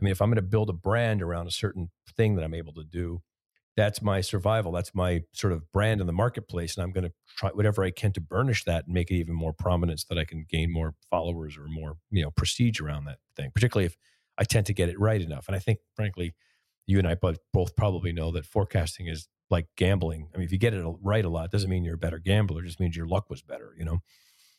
[0.00, 2.54] I mean, if I'm going to build a brand around a certain thing that I'm
[2.54, 3.22] able to do,
[3.76, 4.72] that's my survival.
[4.72, 6.76] That's my sort of brand in the marketplace.
[6.76, 9.34] And I'm going to try whatever I can to burnish that and make it even
[9.34, 13.04] more prominent so that I can gain more followers or more, you know, prestige around
[13.04, 13.96] that thing, particularly if
[14.38, 15.46] I tend to get it right enough.
[15.46, 16.34] And I think, frankly,
[16.86, 17.38] you and I both,
[17.76, 20.28] probably know that forecasting is like gambling.
[20.34, 22.62] I mean, if you get it right a lot, doesn't mean you're a better gambler.
[22.62, 23.98] It just means your luck was better, you know?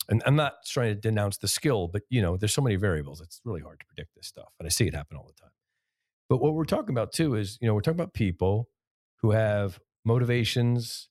[0.10, 3.22] And I'm not trying to denounce the skill, but, you know, there's so many variables.
[3.22, 4.50] It's really hard to predict this stuff.
[4.60, 5.52] And I see it happen all the time.
[6.28, 8.70] But what we're talking about too is, you know, we're talking about people
[9.22, 11.10] who have motivations,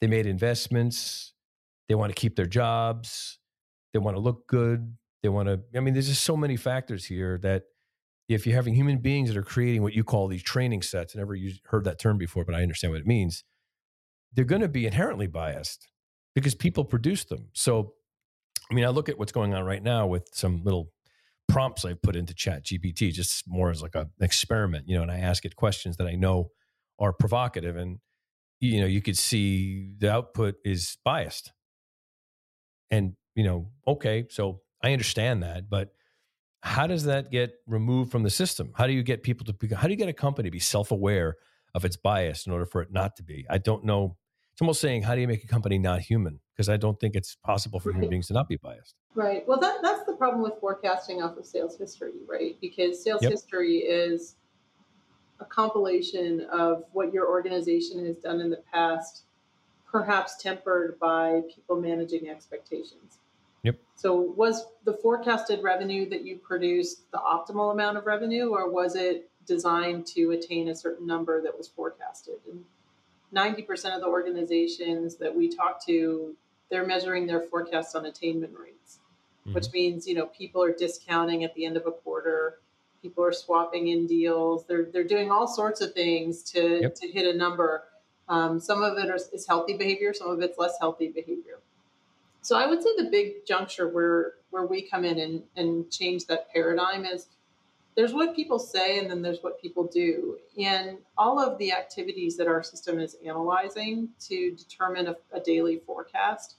[0.00, 1.34] they made investments,
[1.88, 3.38] they want to keep their jobs,
[3.92, 7.04] they want to look good, they want to, I mean, there's just so many factors
[7.04, 7.64] here that
[8.34, 11.18] if you're having human beings that are creating what you call these training sets, I
[11.18, 13.44] never used, heard that term before, but I understand what it means,
[14.32, 15.88] they're going to be inherently biased
[16.34, 17.48] because people produce them.
[17.52, 17.94] So,
[18.70, 20.90] I mean, I look at what's going on right now with some little
[21.48, 25.10] prompts I've put into Chat GPT, just more as like an experiment, you know, and
[25.10, 26.50] I ask it questions that I know
[27.00, 27.98] are provocative and
[28.60, 31.52] you know you could see the output is biased
[32.90, 35.94] and you know okay so i understand that but
[36.62, 39.68] how does that get removed from the system how do you get people to be,
[39.68, 41.36] how do you get a company to be self-aware
[41.74, 44.16] of its bias in order for it not to be i don't know
[44.52, 47.14] it's almost saying how do you make a company not human because i don't think
[47.14, 49.46] it's possible for human beings to not be biased Right.
[49.46, 52.56] Well, that, that's the problem with forecasting off of sales history, right?
[52.60, 53.32] Because sales Yep.
[53.32, 54.36] history is
[55.40, 59.24] a compilation of what your organization has done in the past,
[59.90, 63.18] perhaps tempered by people managing expectations.
[64.00, 68.96] So, was the forecasted revenue that you produced the optimal amount of revenue, or was
[68.96, 72.36] it designed to attain a certain number that was forecasted?
[72.50, 72.64] And
[73.34, 76.34] 90% of the organizations that we talk to,
[76.70, 79.00] they're measuring their forecasts on attainment rates
[79.52, 82.58] which means you know people are discounting at the end of a quarter
[83.02, 86.94] people are swapping in deals they're they're doing all sorts of things to Yep.
[86.96, 87.84] to hit a number
[88.28, 91.58] um, some of it is, is healthy behavior some of it's less healthy behavior
[92.42, 96.26] so i would say the big juncture where where we come in and and change
[96.26, 97.28] that paradigm is
[97.96, 102.36] there's what people say and then there's what people do and all of the activities
[102.36, 106.56] that our system is analyzing to determine a, a daily forecast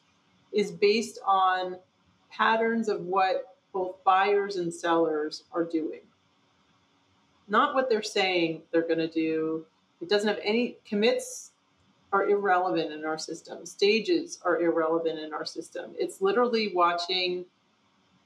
[0.51, 1.77] is based on
[2.29, 6.01] patterns of what both buyers and sellers are doing.
[7.47, 9.65] Not what they're saying they're going to do.
[10.01, 11.50] It doesn't have any commits
[12.13, 13.65] are irrelevant in our system.
[13.65, 15.93] Stages are irrelevant in our system.
[15.97, 17.45] It's literally watching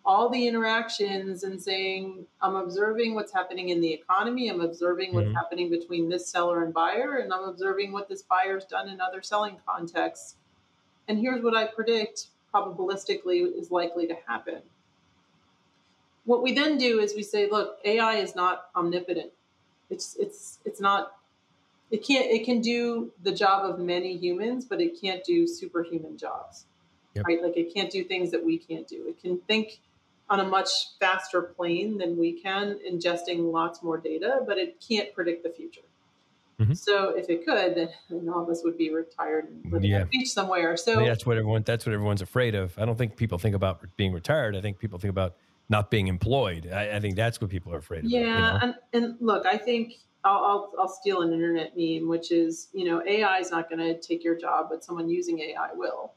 [0.06, 4.50] all the interactions and saying, I'm observing what's happening in the economy.
[4.50, 5.34] I'm observing what's Mhm.
[5.36, 9.22] happening between this seller and buyer, and I'm observing what this buyer's done in other
[9.24, 10.36] selling contexts.
[11.08, 14.62] And here's what I predict probabilistically is likely to happen.
[16.26, 19.32] what we then do is we say, look, AI is not omnipotent.
[19.92, 21.18] It's it's it's not
[21.92, 26.18] it can't it can do the job of many humans, but it can't do superhuman
[26.18, 26.66] jobs.
[27.14, 27.26] Yep.
[27.28, 27.42] Right?
[27.42, 29.06] Like it can't do things that we can't do.
[29.08, 29.80] It can think
[30.30, 30.70] on a much
[31.00, 35.82] faster plane than we can, ingesting lots more data, but it can't predict the future.
[36.60, 36.74] Mm-hmm.
[36.74, 37.76] So if it could,
[38.10, 39.98] then all of us would be retired and living yeah.
[39.98, 40.78] on a beach somewhere.
[40.78, 42.78] So yeah, that's what everyone that's what everyone's afraid of.
[42.80, 44.56] I don't think people think about being retired.
[44.56, 45.36] I think people think about
[45.68, 46.70] not being employed.
[46.72, 48.12] I, I think that's what people are afraid of.
[48.12, 48.60] Yeah, you know?
[48.62, 49.96] and, and look, I think
[50.26, 53.80] I'll, I'll, I'll steal an internet meme, which is you know AI is not going
[53.80, 56.14] to take your job, but someone using AI will.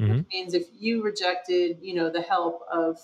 [0.00, 0.16] Mm-hmm.
[0.16, 2.98] Which means if you rejected you know the help of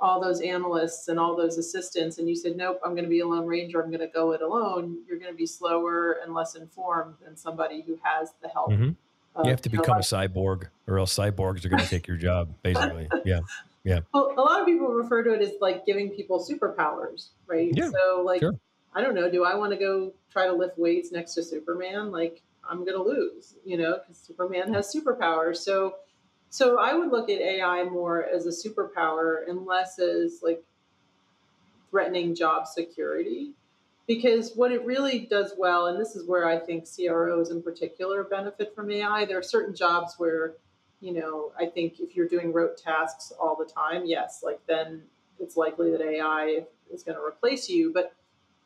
[0.00, 3.20] all those analysts and all those assistants and you said nope i'm going to be
[3.20, 6.34] a lone ranger i'm going to go it alone you're going to be slower and
[6.34, 8.90] less informed than somebody who has the help mm-hmm.
[9.44, 12.48] you have to become a cyborg or else cyborgs are going to take your job
[12.62, 13.40] basically yeah
[13.84, 17.72] yeah well a lot of people refer to it as like giving people superpowers right
[17.74, 18.54] yeah, so like sure.
[18.94, 22.10] I don't know do i want to go try to lift weights next to superman
[22.10, 25.94] like i'm going to lose you know because superman has superpowers so
[26.50, 30.62] so I would look at AI more as a superpower and less as like
[31.90, 33.52] threatening job security.
[34.08, 38.24] Because what it really does well, and this is where I think CROs in particular
[38.24, 40.54] benefit from AI, there are certain jobs where,
[41.00, 45.02] you know, I think if you're doing rote tasks all the time, yes, like then
[45.38, 47.92] it's likely that AI is going to replace you.
[47.92, 48.12] But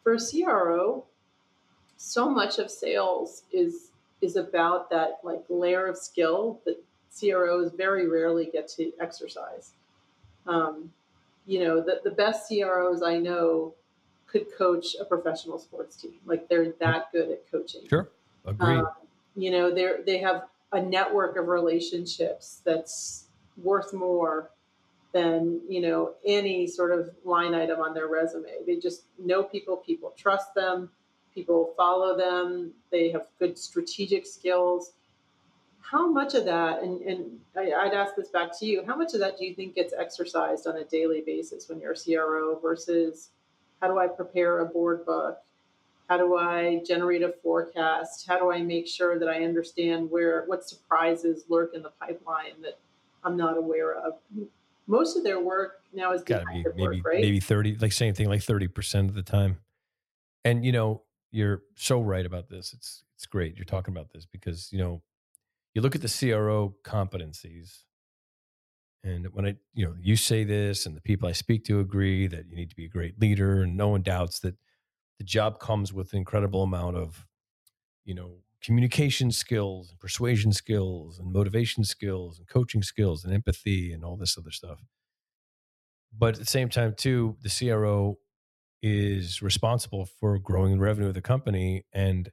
[0.04, 1.04] for a CRO,
[1.96, 3.90] so much of sales is
[4.20, 6.82] is about that like layer of skill that
[7.18, 9.72] CROs very rarely get to exercise.
[10.46, 10.92] Um,
[11.46, 13.74] you know, the, the best CROs I know
[14.26, 16.14] could coach a professional sports team.
[16.24, 17.82] Like they're that good at coaching.
[17.88, 18.08] Sure.
[18.46, 18.78] Agreed.
[18.78, 18.88] Um,
[19.36, 23.26] you know, they're, they have a network of relationships that's
[23.62, 24.50] worth more
[25.14, 28.50] than, you know, any sort of line item on their resume.
[28.66, 30.90] They just know people, people trust them,
[31.35, 34.92] people follow them, they have good strategic skills
[35.90, 39.12] how much of that, and, and I, would ask this back to you, how much
[39.14, 42.59] of that do you think gets exercised on a daily basis when you're a CRO
[42.59, 43.31] versus
[43.81, 45.38] how do I prepare a board book?
[46.09, 48.27] How do I generate a forecast?
[48.27, 52.62] How do I make sure that I understand where what surprises lurk in the pipeline
[52.62, 52.79] that
[53.22, 54.14] I'm not aware of?
[54.87, 57.20] Most of their work now is got to be maybe work, right?
[57.20, 59.59] maybe thirty, like same thing, like thirty percent of the time.
[60.44, 62.73] And you know, you're so right about this.
[62.73, 65.03] It's it's great you're talking about this because you know
[65.75, 67.83] you look at the CRO competencies,
[69.03, 72.27] and when I, you know, you say this, and the people I speak to agree
[72.29, 74.55] that you need to be a great leader, and no one doubts that
[75.18, 77.27] the job comes with an incredible amount of,
[78.05, 83.92] you know, communication skills, and persuasion skills, and motivation skills, and coaching skills, and empathy,
[83.92, 84.83] and all this other stuff.
[86.16, 88.18] But at the same time, too, the CRO
[88.83, 92.31] is responsible for growing the revenue of the company and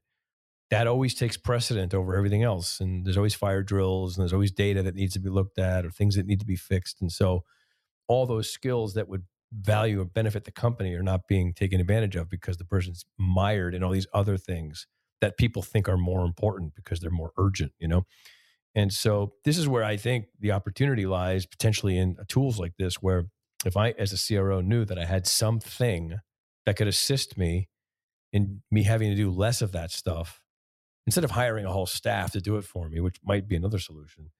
[0.69, 2.79] that always takes precedent over everything else.
[2.79, 5.85] And there's always fire drills and there's always data that needs to be looked at
[5.85, 7.01] or things that need to be fixed.
[7.01, 7.43] And so
[8.07, 12.15] all those skills that would value or benefit the company are not being taken advantage
[12.15, 14.87] of because the person's mired in all these other things
[15.21, 18.05] that people think are more important because they're more urgent, you know?
[18.75, 22.73] And so this is where I think the opportunity lies potentially in uh, tools like
[22.77, 23.27] this, where
[23.65, 26.15] if I, as a CRO, knew that I had something
[26.65, 27.69] that could assist me
[28.33, 30.41] in me having to do less of that stuff
[31.05, 33.79] instead of hiring a whole staff to do it for me, which might be another
[33.79, 34.31] solution,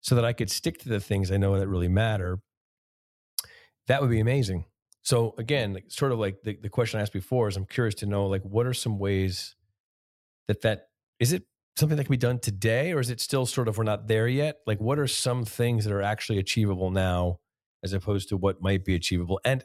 [0.00, 2.40] so that I could stick to the things I know that really matter,
[3.86, 4.66] that would be amazing.
[5.02, 8.06] So again, sort of like the, the question I asked before is I'm curious to
[8.06, 9.56] know like what are some ways
[10.50, 10.88] that that
[11.20, 11.44] is it
[11.76, 14.26] something that can be done today or is it still sort of we're not there
[14.26, 14.58] yet?
[14.66, 17.38] Like what are some things that are actually achievable now
[17.84, 19.40] as opposed to what might be achievable?
[19.44, 19.64] And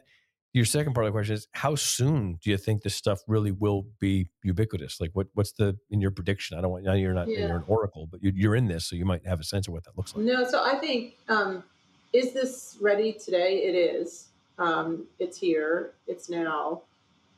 [0.52, 3.50] your second part of the question is how soon do you think this stuff really
[3.50, 5.00] will be ubiquitous?
[5.00, 6.56] Like what what's the in your prediction?
[6.56, 7.48] I don't want now you're not yeah.
[7.48, 9.82] you're an oracle but you're in this so you might have a sense of what
[9.84, 10.24] that looks like.
[10.24, 11.64] No so i think um,
[12.12, 13.62] is this ready today?
[13.64, 14.28] It is.
[14.58, 15.92] Um, it's here.
[16.06, 16.82] It's now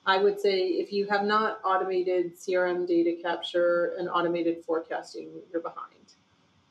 [0.09, 5.63] i would say if you have not automated crm data capture and automated forecasting you're
[5.63, 5.95] behind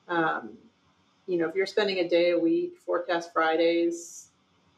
[0.10, 0.58] um,
[1.28, 4.28] you know if you're spending a day a week forecast fridays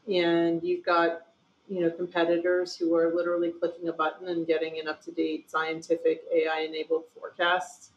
[0.08, 1.22] and you've got
[1.70, 5.50] you know competitors who are literally clicking a button and getting an up to date
[5.50, 7.92] scientific AI enabled forecast,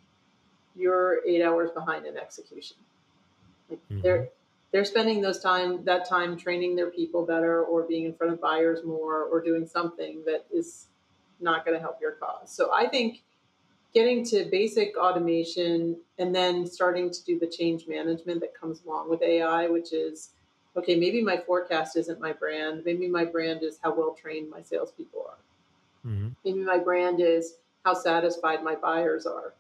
[0.76, 2.78] you're eight hours behind in execution.
[3.70, 4.02] Like mm-hmm.
[4.02, 4.30] they're
[4.74, 8.42] they're spending those time that time training their people better or being in front of
[8.42, 10.88] buyers more or doing something that is
[11.40, 12.52] not going to help your cause.
[12.52, 13.22] So I think
[13.94, 19.10] getting to basic automation and then starting to do the change management that comes along
[19.10, 20.32] with AI, which is
[20.76, 22.82] okay, maybe my forecast isn't my brand.
[22.84, 26.10] Maybe my brand is how well trained my salespeople are.
[26.10, 26.30] Mm-hmm.
[26.44, 29.54] Maybe my brand is how satisfied my buyers are.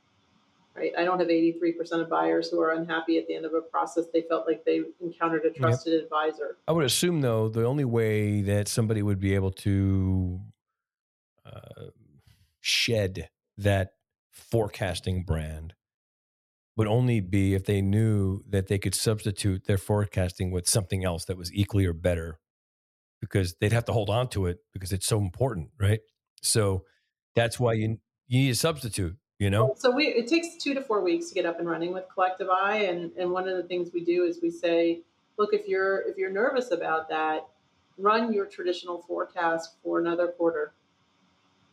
[0.75, 0.91] Right?
[0.97, 4.05] I don't have 83% of buyers who are unhappy at the end of a process.
[4.11, 6.03] They felt like they encountered a trusted yep.
[6.03, 6.57] advisor.
[6.67, 10.41] I would assume, though, the only way that somebody would be able to
[11.45, 11.85] uh,
[12.59, 13.91] shed that
[14.31, 15.75] forecasting brand
[16.75, 21.25] would only be if they knew that they could substitute their forecasting with something else
[21.25, 22.39] that was equally or better
[23.21, 25.99] because they'd have to hold on to it because it's so important right
[26.41, 26.83] so
[27.35, 27.97] that's why you
[28.27, 31.35] you need a substitute you know so we it takes two to four weeks to
[31.35, 34.39] get up and running with Collective[i] and and one of the things we do is
[34.41, 35.01] we say
[35.37, 37.47] look if you're if you're nervous about that
[37.97, 40.73] run your traditional forecast for another quarter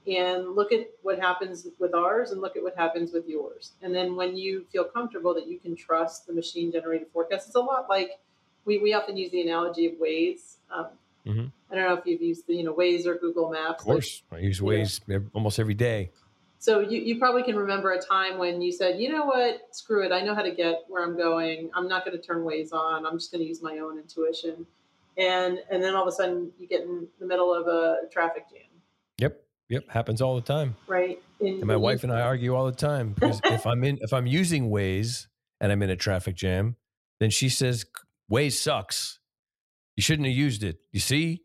[0.06, 3.72] and look at what happens with ours and look at what happens with yours.
[3.82, 7.56] And then when you feel comfortable that you can trust the machine generated forecast, it's
[7.56, 8.18] a lot like
[8.64, 10.56] we, we often use the analogy of Waze.
[10.70, 10.86] Um,
[11.26, 11.46] mm-hmm.
[11.70, 13.82] I don't know if you've used the, you know, Waze or Google Maps.
[13.82, 14.22] Of course.
[14.30, 15.00] Like, I use Waze
[15.34, 16.10] almost every day.
[16.60, 20.04] So you, you probably can remember a time when you said, you know what, screw
[20.04, 20.12] it.
[20.12, 21.70] I know how to get where I'm going.
[21.74, 23.04] I'm not going to turn Waze on.
[23.04, 24.66] I'm just going to use my own intuition.
[25.16, 28.44] And, and then all of a sudden you get in the middle of a traffic
[28.48, 28.68] jam.
[29.18, 30.76] Yep Yep, happens all the time.
[30.88, 31.22] Right.
[31.38, 34.12] In, and my wife and I argue all the time because if I'm in if
[34.12, 35.28] I'm using Waze
[35.60, 36.76] and I'm in a traffic jam,
[37.20, 37.86] then she says
[38.30, 39.20] Waze sucks.
[39.96, 40.78] You shouldn't have used it.
[40.90, 41.42] You see?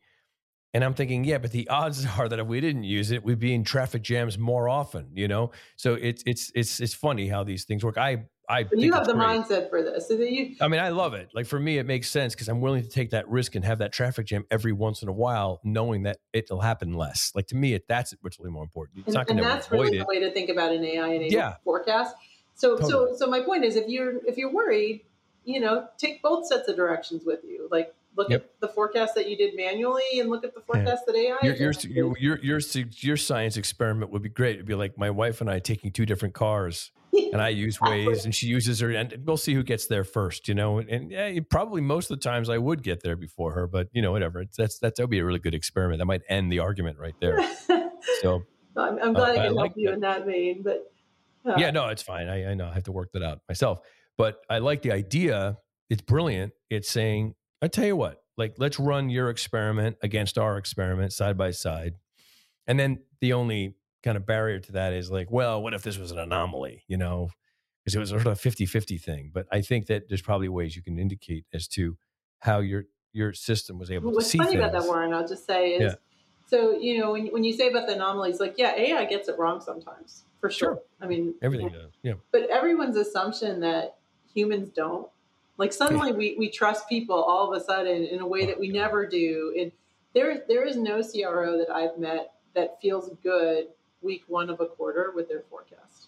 [0.75, 3.39] And I'm thinking, yeah, but the odds are that if we didn't use it, we'd
[3.39, 5.51] be in traffic jams more often, you know?
[5.77, 7.97] So it's it's it's it's funny how these things work.
[7.97, 9.25] I I you have the great.
[9.25, 10.09] mindset for this.
[10.09, 11.29] So you, I mean, I love it.
[11.33, 13.79] Like for me, it makes sense because I'm willing to take that risk and have
[13.79, 17.31] that traffic jam every once in a while, knowing that it'll happen less.
[17.33, 18.99] Like to me, it, that's what's really more important.
[18.99, 19.99] It's and, not going to that's really it.
[19.99, 21.55] the way to think about an AI and yeah.
[21.63, 22.13] forecast.
[22.53, 22.91] So, totally.
[22.91, 25.05] so, so my point is, if you're if you're worried,
[25.45, 27.69] you know, take both sets of directions with you.
[27.71, 28.43] Like look yep.
[28.43, 31.13] at the forecast that you did manually and look at the forecast yeah.
[31.13, 31.37] that AI.
[31.43, 32.59] Your your, your your
[32.99, 34.55] your science experiment would be great.
[34.55, 36.91] It'd be like my wife and I taking two different cars
[37.33, 40.47] and I use Waze, and she uses her, and we'll see who gets there first,
[40.47, 40.79] you know.
[40.79, 43.87] And, and yeah, probably most of the times I would get there before her, but
[43.93, 44.41] you know, whatever.
[44.41, 45.99] It's, that's that's that would be a really good experiment.
[45.99, 47.39] That might end the argument right there.
[48.21, 48.43] So
[48.77, 49.93] I'm, I'm, glad uh, I can I help you that.
[49.95, 50.91] in that vein, but
[51.43, 51.55] uh.
[51.57, 52.27] yeah, no, it's fine.
[52.27, 53.79] I, I know I have to work that out myself,
[54.15, 55.57] but I like the idea.
[55.89, 56.53] It's brilliant.
[56.69, 57.33] It's saying,
[57.65, 61.95] I tell you what, like let's run your experiment against our experiment side by side,
[62.67, 65.97] and then the only kind of barrier to that is like, well, what if this
[65.97, 67.29] was an anomaly, you know?
[67.83, 69.31] Because it was sort of a 50 50 thing.
[69.33, 71.97] But I think that there's probably ways you can indicate as to
[72.39, 74.69] how your your system was able What's to see What's funny things.
[74.69, 75.95] about that, Warren, I'll just say is yeah.
[76.47, 79.39] so, you know, when, when you say about the anomalies, like, yeah, AI gets it
[79.39, 80.75] wrong sometimes, for sure.
[80.75, 80.79] sure.
[81.01, 81.77] I mean, everything yeah.
[81.77, 81.91] does.
[82.03, 82.13] Yeah.
[82.31, 83.95] But everyone's assumption that
[84.33, 85.07] humans don't,
[85.57, 88.67] like, suddenly we, we trust people all of a sudden in a way that we
[88.67, 89.55] never do.
[89.59, 89.71] And
[90.13, 93.67] there, there is no CRO that I've met that feels good
[94.01, 96.07] week one of a quarter with their forecast.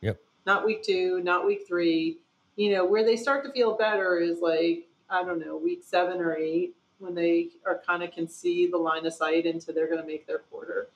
[0.00, 0.20] Yep.
[0.46, 2.18] Not week two, not week three.
[2.56, 6.20] You know, where they start to feel better is like, I don't know, week seven
[6.20, 9.88] or eight when they are kind of can see the line of sight into they're
[9.88, 10.88] going to make their quarter.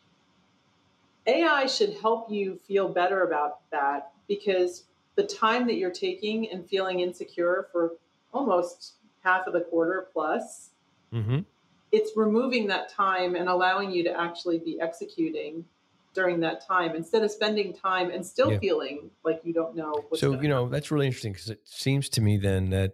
[1.26, 4.84] AI should help you feel better about that because
[5.18, 7.94] the time that you're taking and feeling insecure for
[8.32, 8.92] almost
[9.24, 10.70] half of the quarter plus,
[11.12, 11.40] mm-hmm.
[11.90, 15.64] it's removing that time and allowing you to actually be executing
[16.14, 18.58] during that time instead of spending time and still yeah.
[18.60, 19.92] feeling like you don't know.
[20.14, 20.70] so you know happen.
[20.70, 22.92] that's really interesting because it seems to me then that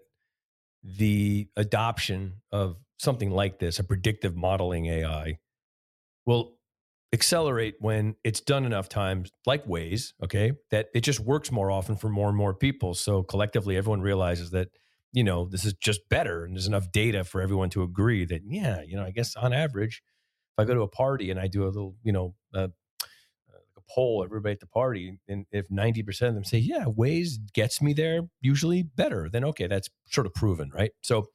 [0.83, 5.39] the adoption of something like this, a predictive modeling AI,
[6.25, 6.55] will
[7.15, 11.97] accelerate when it's done enough times, like Waze, okay, that it just works more often
[11.97, 12.93] for more and more people.
[12.93, 14.69] So collectively, everyone realizes that
[15.13, 18.43] you know this is just better, and there's enough data for everyone to agree that
[18.47, 20.03] yeah, you know, I guess on average,
[20.53, 22.69] if I go to a party and I do a little, you know, uh,
[23.77, 27.81] a poll everybody at the party, and if 90% of them say, yeah, Waze gets
[27.81, 30.91] me there usually better, then okay, that's sort of proven, right?
[31.03, 31.29] So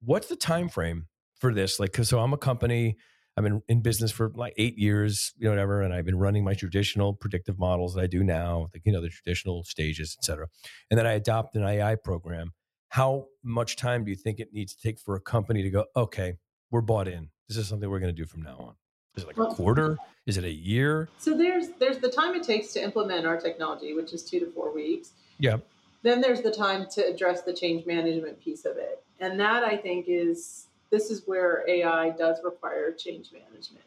[0.00, 1.06] what's the time frame
[1.38, 1.78] for this?
[1.78, 2.96] Like, so I'm a company,
[3.36, 6.44] I've been in business for like eight years, you know, whatever, and I've been running
[6.44, 10.24] my traditional predictive models that I do now, like, you know, the traditional stages, et
[10.24, 10.48] cetera.
[10.90, 12.52] And then I adopt an AI program.
[12.88, 15.84] How much time do you think it needs to take for a company to go,
[15.96, 16.34] okay,
[16.70, 17.30] we're bought in.
[17.48, 18.74] This is something we're going to do from now on?
[19.16, 19.96] Is it like well, a quarter?
[20.26, 21.08] Is it a year?
[21.18, 24.46] So there's there's the time it takes to implement our technology, which is two to
[24.52, 25.12] four weeks.
[25.38, 25.58] Yeah.
[26.02, 29.76] Then there's the time to address the change management piece of it, and that I
[29.76, 33.84] think is this is where AI does require change management.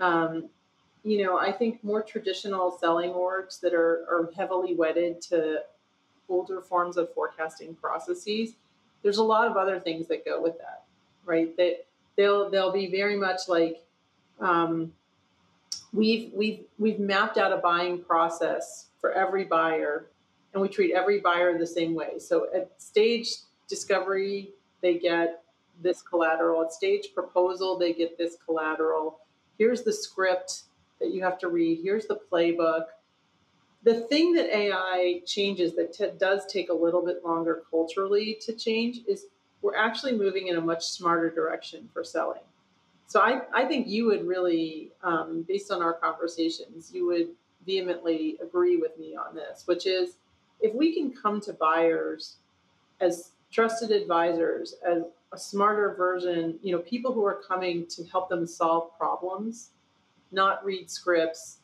[0.00, 0.48] Um,
[1.04, 5.62] you know, I think more traditional selling orgs that are, are heavily wedded to
[6.28, 8.54] older forms of forecasting processes,
[9.02, 10.82] there's a lot of other things that go with that
[11.24, 11.56] right?
[11.56, 11.86] That
[12.16, 13.84] they'll they'll be very much like
[14.40, 14.92] um,
[15.92, 20.06] we've we've we've mapped out a buying process for every buyer,
[20.52, 22.18] and we treat every buyer the same way.
[22.18, 23.30] So at stage
[23.68, 25.41] discovery, they get
[25.80, 26.62] this collateral.
[26.62, 29.20] At stage proposal, they get this collateral.
[29.58, 30.64] Here's the script
[31.00, 31.80] that you have to read.
[31.82, 32.86] Here's the playbook.
[33.84, 38.52] The thing that AI changes that t- does take a little bit longer culturally to
[38.52, 39.26] change is
[39.60, 42.42] we're actually moving in a much smarter direction for selling.
[43.06, 47.28] So I, I think you would really, um, based on our conversations, you would
[47.66, 50.16] vehemently agree with me on this, which is
[50.60, 52.36] if we can come to buyers
[53.00, 58.28] as trusted advisors, as a smarter version, you know, people who are coming to help
[58.28, 59.70] them solve problems,
[60.32, 61.58] not read scripts,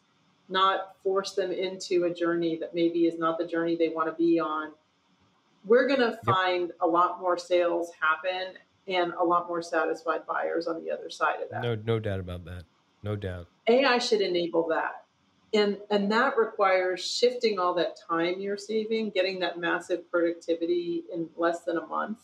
[0.49, 4.14] not force them into a journey that maybe is not the journey they want to
[4.14, 4.72] be on.
[5.64, 6.76] We're going to find yep.
[6.80, 8.55] a lot more sales happen
[8.86, 11.62] and a lot more satisfied buyers on the other side of that.
[11.62, 12.64] No, no doubt about that.
[13.03, 13.49] No doubt.
[13.66, 15.05] AI should enable that.
[15.55, 21.28] And and that requires shifting all that time you're saving, getting that massive productivity in
[21.36, 22.18] less than a month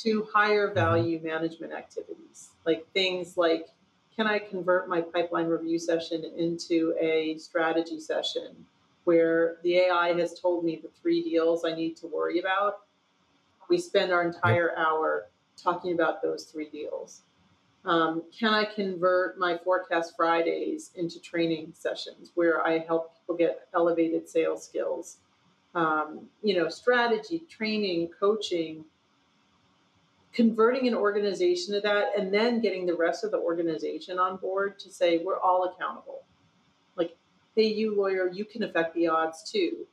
[0.00, 0.74] to higher mm-hmm.
[0.74, 2.50] value management activities.
[2.64, 3.68] Like things like
[4.16, 8.66] can I convert my pipeline review session into a strategy session
[9.04, 12.80] where the AI has told me the three deals I need to worry about?
[13.70, 17.22] We spend our entire hour talking about those three deals.
[17.84, 23.66] Um, can I convert my forecast Fridays into training sessions where I help people get
[23.74, 25.18] elevated sales skills?
[25.74, 28.84] Um, you know, strategy, training, coaching,
[30.32, 34.78] converting an organization to that, and then getting the rest of the organization on board
[34.78, 36.22] to say we're all accountable.
[36.96, 37.16] Like,
[37.56, 39.86] hey, you lawyer, you can affect the odds too.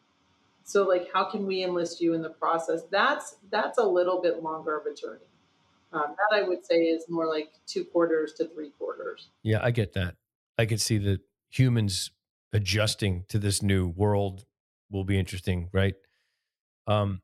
[0.63, 2.83] So, like, how can we enlist you in the process?
[2.91, 5.25] That's that's a little bit longer of a journey.
[5.91, 9.29] Um, that I would say is more like two quarters to three quarters.
[9.43, 10.15] Yeah, I get that.
[10.57, 12.11] I could see that humans
[12.53, 14.45] adjusting to this new world
[14.91, 15.95] will be interesting, right?
[16.85, 17.21] Um,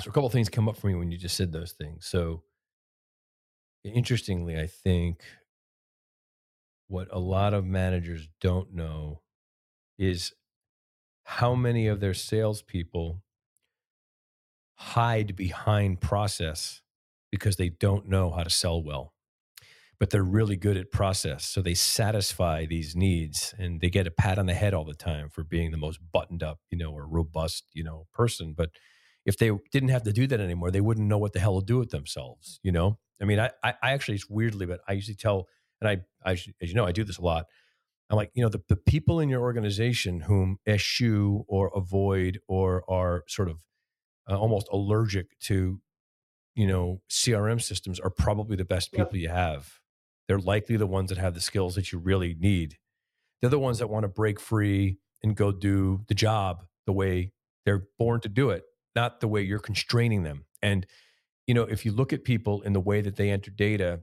[0.00, 2.06] so a couple things come up for me when you just said those things.
[2.06, 2.42] So
[3.84, 5.22] interestingly, I think
[6.88, 9.20] what a lot of managers don't know
[9.98, 10.32] is
[11.24, 13.22] how many of their salespeople
[14.74, 16.80] hide behind process
[17.30, 19.12] because they don't know how to sell well
[20.00, 24.10] but they're really good at process so they satisfy these needs and they get a
[24.10, 26.92] pat on the head all the time for being the most buttoned up you know
[26.92, 28.70] or robust you know person but
[29.26, 31.66] if they didn't have to do that anymore they wouldn't know what the hell to
[31.66, 32.98] do with themselves you know?
[33.20, 35.46] I mean i i, actually it's weirdly but i usually tell
[35.80, 37.46] and i i as you know i do this a lot.
[38.10, 42.82] I'm like you know the, the people in your organization whom eschew or avoid or
[42.88, 43.64] are sort of
[44.30, 45.80] uh, almost allergic to
[46.58, 49.22] you know, CRM systems are probably the best people yep.
[49.22, 49.78] you have.
[50.26, 52.78] They're likely the ones that have the skills that you really need.
[53.40, 57.32] They're the ones that want to break free and go do the job the way
[57.64, 58.64] they're born to do it,
[58.96, 60.46] not the way you're constraining them.
[60.60, 60.84] And,
[61.46, 64.00] you know, if you look at people in the way that they enter data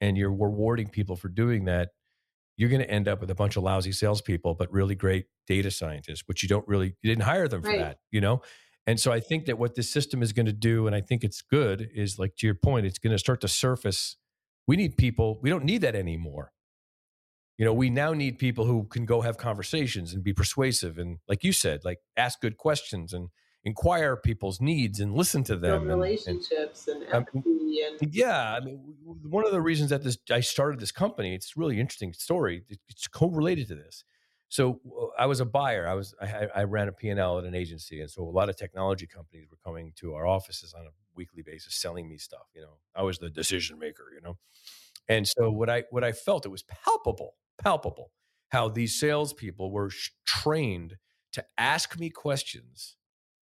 [0.00, 1.90] and you're rewarding people for doing that,
[2.56, 5.70] you're going to end up with a bunch of lousy salespeople, but really great data
[5.70, 7.78] scientists, which you don't really, you didn't hire them for right.
[7.78, 8.40] that, you know?
[8.86, 11.22] And so I think that what this system is going to do, and I think
[11.22, 14.16] it's good, is like to your point, it's going to start to surface.
[14.66, 16.52] We need people, we don't need that anymore.
[17.58, 21.18] You know, we now need people who can go have conversations and be persuasive and,
[21.28, 23.28] like you said, like ask good questions and
[23.64, 25.86] inquire people's needs and listen to them.
[25.86, 28.56] Build relationships and, and empathy and yeah.
[28.58, 32.14] I mean, one of the reasons that this I started this company, it's really interesting
[32.14, 32.64] story.
[32.88, 34.04] It's co-related to this
[34.50, 34.80] so
[35.18, 35.88] I was a buyer.
[35.88, 38.56] I was I, I ran a P&L at an agency, and so a lot of
[38.56, 42.48] technology companies were coming to our offices on a weekly basis, selling me stuff.
[42.54, 44.04] You know, I was the decision maker.
[44.14, 44.38] You know,
[45.08, 48.10] and so what I what I felt it was palpable, palpable
[48.50, 50.96] how these salespeople were sh- trained
[51.32, 52.96] to ask me questions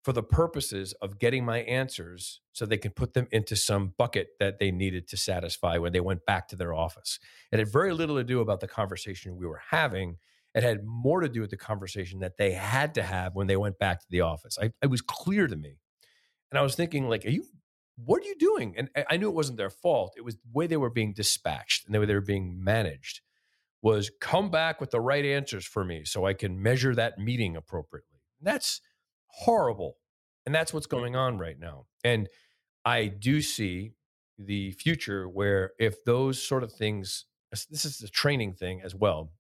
[0.03, 4.29] for the purposes of getting my answers so they can put them into some bucket
[4.41, 7.19] that they needed to satisfy when they went back to their office.
[7.51, 10.19] It had very little to do about the conversation we were having
[10.55, 13.57] it had more to do with the conversation that they had to have when they
[13.57, 14.59] went back to the office.
[14.61, 15.79] I, it was clear to me.
[16.51, 17.45] And I was thinking, like, are you,
[17.97, 18.75] what are you doing?
[18.77, 20.15] And I knew it wasn't their fault.
[20.17, 23.23] It was the way they were being dispatched and the way they were being managed
[23.81, 27.57] was come back with the right answers for me so I can measure that meeting
[27.57, 28.21] appropriately.
[28.39, 28.81] And that's
[29.27, 29.97] horrible.
[30.45, 31.87] And that's what's going on right now.
[32.05, 32.29] And
[32.85, 33.93] I do see
[34.39, 39.33] the future where if those sort of things, this is a training thing as well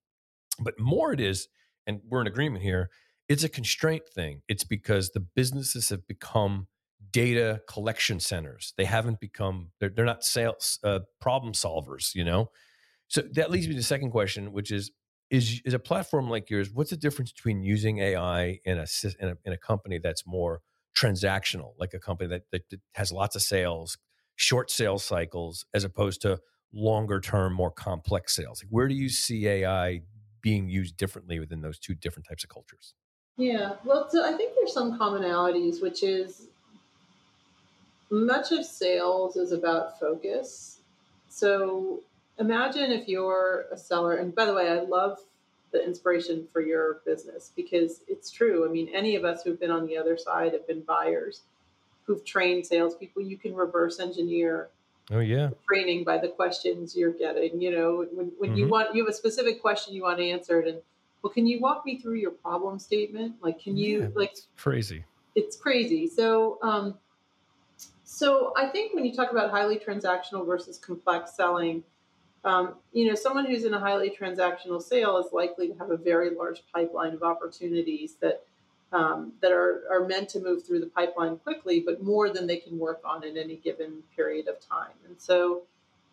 [0.58, 1.48] but more it is,
[1.86, 2.90] and we're in agreement here,
[3.28, 4.42] it's a constraint thing.
[4.48, 6.68] It's because the businesses have become
[7.10, 8.74] data collection centers.
[8.76, 12.14] They haven't become they're they're not sales uh, problem solvers.
[12.14, 12.50] You know,
[13.08, 14.90] so that leads me to the second question, which is
[15.30, 16.70] is is a platform like yours.
[16.72, 18.86] What's the difference between using AI in a
[19.18, 20.60] in a, in a company that's more
[20.96, 23.96] transactional, like a company that, that, that has lots of sales,
[24.36, 26.38] short sales cycles, as opposed to
[26.72, 28.62] longer term, more complex sales?
[28.62, 30.02] Like where do you see AI
[30.42, 32.94] being used differently within those two different types of cultures?
[33.36, 36.48] Yeah, well, so I think there's some commonalities, which is
[38.10, 40.80] much of sales is about focus.
[41.28, 42.00] So
[42.38, 45.18] imagine if you're a seller, and by the way, I love
[45.72, 48.68] the inspiration for your business because it's true.
[48.68, 51.40] I mean, any of us who've been on the other side have been buyers
[52.04, 53.22] who've trained salespeople.
[53.22, 54.68] You can reverse engineer
[55.10, 55.50] Oh yeah.
[55.68, 57.60] Training by the questions you're getting.
[57.60, 58.58] You know, when, when mm-hmm.
[58.58, 60.78] you want you have a specific question you want answered and
[61.22, 63.34] well, can you walk me through your problem statement?
[63.42, 65.04] Like can you yeah, like crazy.
[65.34, 66.06] It's crazy.
[66.06, 66.94] So um
[68.04, 71.82] so I think when you talk about highly transactional versus complex selling,
[72.44, 75.96] um, you know, someone who's in a highly transactional sale is likely to have a
[75.96, 78.44] very large pipeline of opportunities that
[78.92, 82.58] um, that are, are meant to move through the pipeline quickly, but more than they
[82.58, 84.92] can work on in any given period of time.
[85.06, 85.62] And so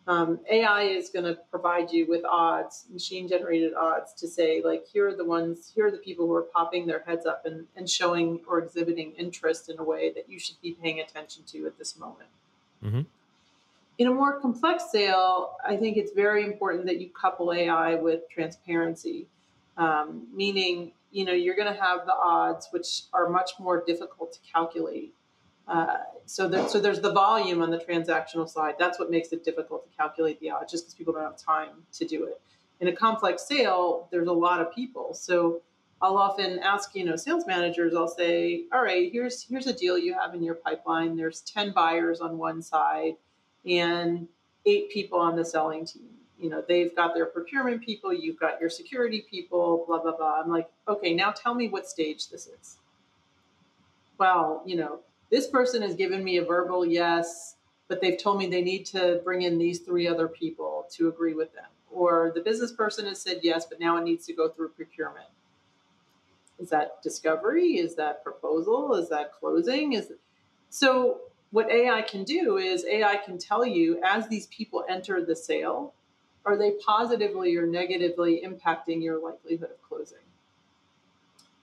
[0.06, 4.86] um, AI is going to provide you with odds, machine generated odds to say, like,
[4.86, 7.66] here are the ones, here are the people who are popping their heads up and,
[7.76, 11.66] and showing or exhibiting interest in a way that you should be paying attention to
[11.66, 12.28] at this moment.
[12.82, 13.02] Mm-hmm.
[13.98, 18.22] In a more complex sale, I think it's very important that you couple AI with
[18.30, 19.26] transparency,
[19.76, 24.32] um, meaning you know you're going to have the odds which are much more difficult
[24.32, 25.14] to calculate.
[25.68, 28.74] Uh, so, there, so there's the volume on the transactional side.
[28.76, 31.84] That's what makes it difficult to calculate the odds just because people don't have time
[31.92, 32.40] to do it.
[32.80, 35.14] In a complex sale there's a lot of people.
[35.14, 35.62] So
[36.02, 39.98] i'll often ask you know sales managers i'll say all right here's here's a deal
[39.98, 41.16] you have in your pipeline.
[41.16, 43.16] There's 10 buyers on one side
[43.66, 44.26] and
[44.66, 48.60] eight people on the selling team you know, they've got their procurement people, you've got
[48.60, 50.40] your security people, blah, blah, blah.
[50.40, 52.78] I'm like, okay, now tell me what stage this is.
[54.18, 57.56] Well, you know, this person has given me a verbal yes,
[57.88, 61.34] but they've told me they need to bring in these three other people to agree
[61.34, 61.64] with them.
[61.90, 65.26] Or the business person has said yes, but now it needs to go through procurement.
[66.58, 67.78] Is that discovery?
[67.78, 68.94] Is that proposal?
[68.94, 69.94] Is that closing?
[69.94, 70.12] Is
[70.68, 75.34] so what AI can do is AI can tell you as these people enter the
[75.34, 75.94] sale,
[76.44, 80.18] are they positively or negatively impacting your likelihood of closing?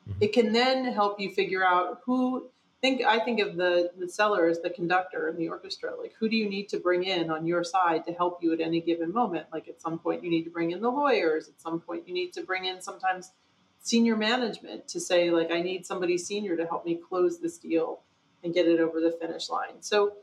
[0.10, 0.24] Mm-hmm.
[0.24, 2.50] It can then help you figure out who
[2.82, 5.96] think I think of the the seller as the conductor in the orchestra.
[6.00, 8.60] Like who do you need to bring in on your side to help you at
[8.60, 9.48] any given moment?
[9.52, 12.14] Like at some point you need to bring in the lawyers, at some point you
[12.14, 13.32] need to bring in sometimes
[13.80, 18.02] senior management to say like I need somebody senior to help me close this deal
[18.44, 19.82] and get it over the finish line.
[19.82, 20.14] So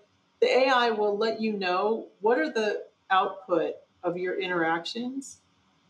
[0.41, 3.75] the AI will let you know what are the output
[4.05, 5.39] of your interactions,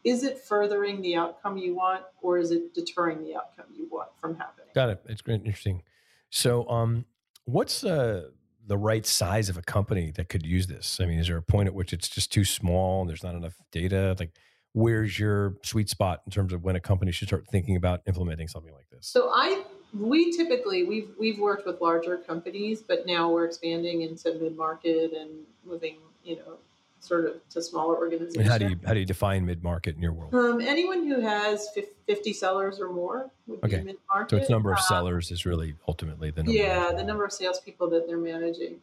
[0.05, 4.11] is it furthering the outcome you want or is it deterring the outcome you want
[4.21, 4.69] from happening?
[4.75, 5.03] Got it.
[5.09, 5.83] It's great, interesting.
[6.31, 7.05] So, um,
[7.45, 8.29] what's uh,
[8.67, 10.99] the right size of a company that could use this?
[11.01, 13.35] I mean, is there a point at which it's just too small and there's not
[13.35, 14.17] enough data?
[14.19, 14.33] Like,
[14.73, 18.49] where's your sweet spot in terms of when a company should start thinking about implementing
[18.49, 19.07] something like this?
[19.07, 19.65] So, I
[19.99, 25.13] we typically we've we've worked with larger companies, but now we're expanding into mid market
[25.13, 25.31] and
[25.65, 26.59] moving, you know,
[27.05, 28.37] sort of to smaller organizations.
[28.37, 30.35] And how do you how do you define mid market in your world?
[30.35, 31.69] Um, anyone who has
[32.07, 33.79] fifty sellers or more would okay.
[33.79, 34.31] be mid market.
[34.31, 36.53] So its number of um, sellers is really ultimately the number.
[36.53, 38.81] Yeah, the number of salespeople that they're managing.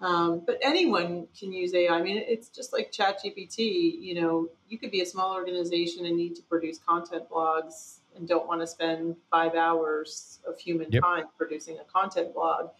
[0.00, 1.94] Um, but anyone can use AI.
[1.94, 4.00] I mean, it's just like ChatGPT.
[4.00, 8.28] You know, you could be a small organization and need to produce content blogs and
[8.28, 11.02] don't want to spend five hours of human yep.
[11.02, 12.70] time producing a content blog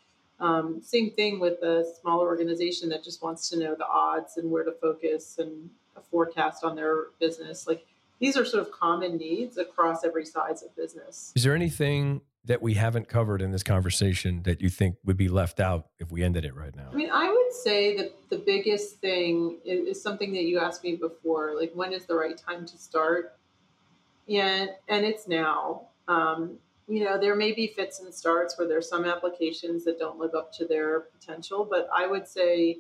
[0.41, 4.51] um, same thing with a smaller organization that just wants to know the odds and
[4.51, 7.66] where to focus and a forecast on their business.
[7.66, 7.87] Like
[8.18, 11.32] these are sort of common needs across every size of business.
[11.37, 15.28] Is there anything that we haven't covered in this conversation that you think would be
[15.28, 16.91] left out if we ended it right now?
[16.93, 20.85] I mean, I would say that the biggest thing is, is something that you asked
[20.85, 23.37] me before, like when is the right time to start?
[24.28, 25.89] And and it's now.
[26.07, 26.59] Um,
[26.89, 30.35] you know, there may be fits and starts where there's some applications that don't live
[30.35, 32.78] up to their potential, but I would say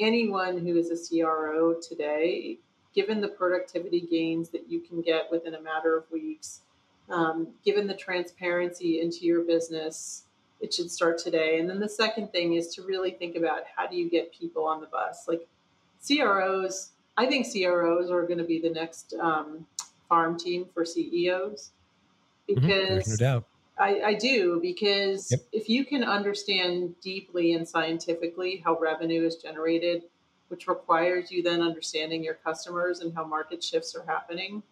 [0.00, 2.58] anyone who is a CRO today,
[2.94, 6.62] given the productivity gains that you can get within a matter of weeks,
[7.08, 10.24] um, given the transparency into your business,
[10.60, 11.60] it should start today.
[11.60, 14.64] And then the second thing is to really think about how do you get people
[14.64, 15.26] on the bus?
[15.28, 15.46] Like
[16.04, 19.66] CROs, I think CROs are going to be the next um,
[20.08, 21.70] farm team for CEOs
[22.54, 23.10] because mm-hmm.
[23.10, 23.44] no doubt.
[23.78, 25.40] I, I do because Yep.
[25.52, 30.02] if you can understand deeply and scientifically how revenue is generated,
[30.48, 34.62] which requires you then understanding your customers and how market shifts are happening,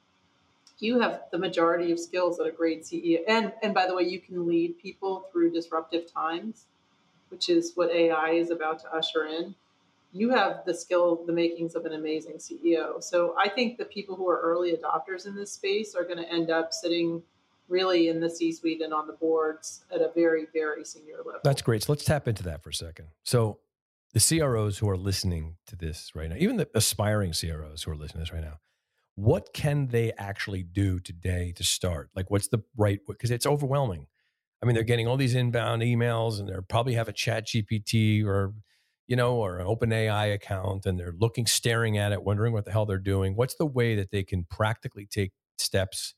[0.78, 3.20] you have the majority of skills that a great CEO.
[3.26, 6.66] And and by the way, you can lead people through disruptive times,
[7.30, 9.54] which is what AI is about to usher in.
[10.12, 13.02] You have the skill, the makings of an amazing CEO.
[13.02, 16.30] So I think the people who are early adopters in this space are going to
[16.30, 17.22] end up sitting
[17.68, 21.40] really in the C-suite and on the boards at a very, very senior level.
[21.44, 21.82] That's great.
[21.82, 23.08] So let's tap into that for a second.
[23.24, 23.60] So
[24.14, 27.96] the CROs who are listening to this right now, even the aspiring CROs who are
[27.96, 28.58] listening to this right now,
[29.16, 32.08] what can they actually do today to start?
[32.14, 33.00] Like, what's the right?
[33.06, 34.06] Because it's overwhelming.
[34.62, 38.24] I mean, they're getting all these inbound emails, and they're probably have a Chat GPT
[38.24, 38.54] or,
[39.06, 42.64] you know, or an Open AI account, and they're looking, staring at it, wondering what
[42.64, 43.34] the hell they're doing.
[43.34, 46.14] What's the way that they can practically take steps?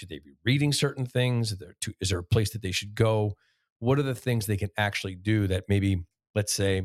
[0.00, 1.52] Should they be reading certain things?
[1.52, 3.34] Is there, is there a place that they should go?
[3.80, 6.84] What are the things they can actually do that maybe, let's say,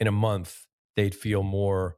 [0.00, 1.94] in a month they'd feel more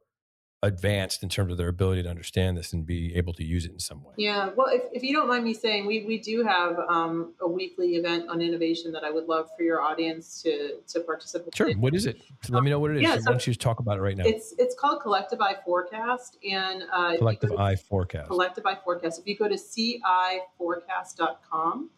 [0.61, 3.71] advanced in terms of their ability to understand this and be able to use it
[3.71, 4.13] in some way.
[4.17, 7.47] Yeah, well, if, if you don't mind me saying, we, we do have um, a
[7.47, 11.55] weekly event on innovation that I would love for your audience to to participate.
[11.55, 11.69] Sure.
[11.69, 11.79] in.
[11.79, 12.21] What is it?
[12.49, 13.03] Let me know what it is.
[13.03, 14.25] Yeah, Why so don't you talk about it right now?
[14.25, 18.29] It's it's called Collective[i] Forecast, and uh, Collective Eye Forecast.
[18.29, 19.19] Collective[i] Forecast.
[19.19, 21.89] If you go to ciforecast.com,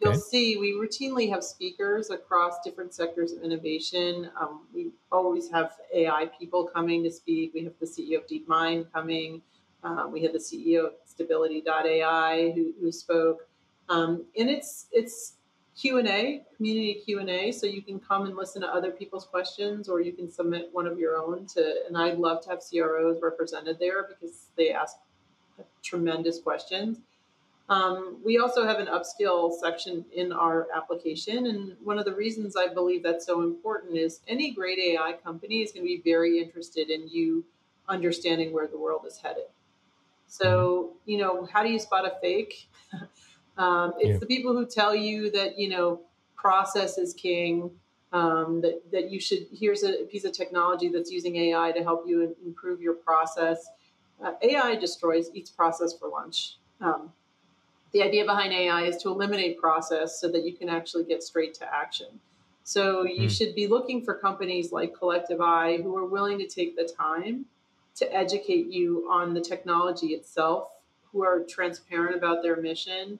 [0.00, 0.20] you'll Okay.
[0.20, 4.30] see we routinely have speakers across different sectors of innovation.
[4.40, 7.52] Um, we always have AI people coming to speak.
[7.54, 9.42] We have the CEO of DeepMind coming.
[9.82, 13.48] Uh, we had the CEO of Stability.ai who, who spoke,
[13.88, 15.34] um, and it's it's
[15.74, 18.90] Q and A, community Q and A, so you can come and listen to other
[18.90, 21.46] people's questions, or you can submit one of your own.
[21.54, 24.96] To and I'd love to have CROs represented there because they ask
[25.82, 26.98] tremendous questions.
[27.70, 31.46] Um, we also have an upskill section in our application.
[31.46, 35.62] And one of the reasons I believe that's so important is any great AI company
[35.62, 37.44] is going to be very interested in you
[37.88, 39.44] understanding where the world is headed.
[40.26, 42.68] So, you know, how do you spot a fake?
[43.56, 44.18] um, it's Yeah.
[44.18, 46.00] the people who tell you that, you know,
[46.36, 47.70] process is king.
[48.12, 52.08] Um, that, that you should here's a piece of technology that's using AI to help
[52.08, 53.64] you improve your process.
[54.20, 56.56] Uh, AI destroys eats process for lunch.
[56.80, 57.12] Um,
[57.92, 61.54] the idea behind AI is to eliminate process so that you can actually get straight
[61.54, 62.20] to action.
[62.62, 63.30] So you Mm.
[63.36, 67.46] should be looking for companies like Collective[i] who are willing to take the time
[67.96, 70.76] to educate you on the technology itself,
[71.10, 73.18] who are transparent about their mission,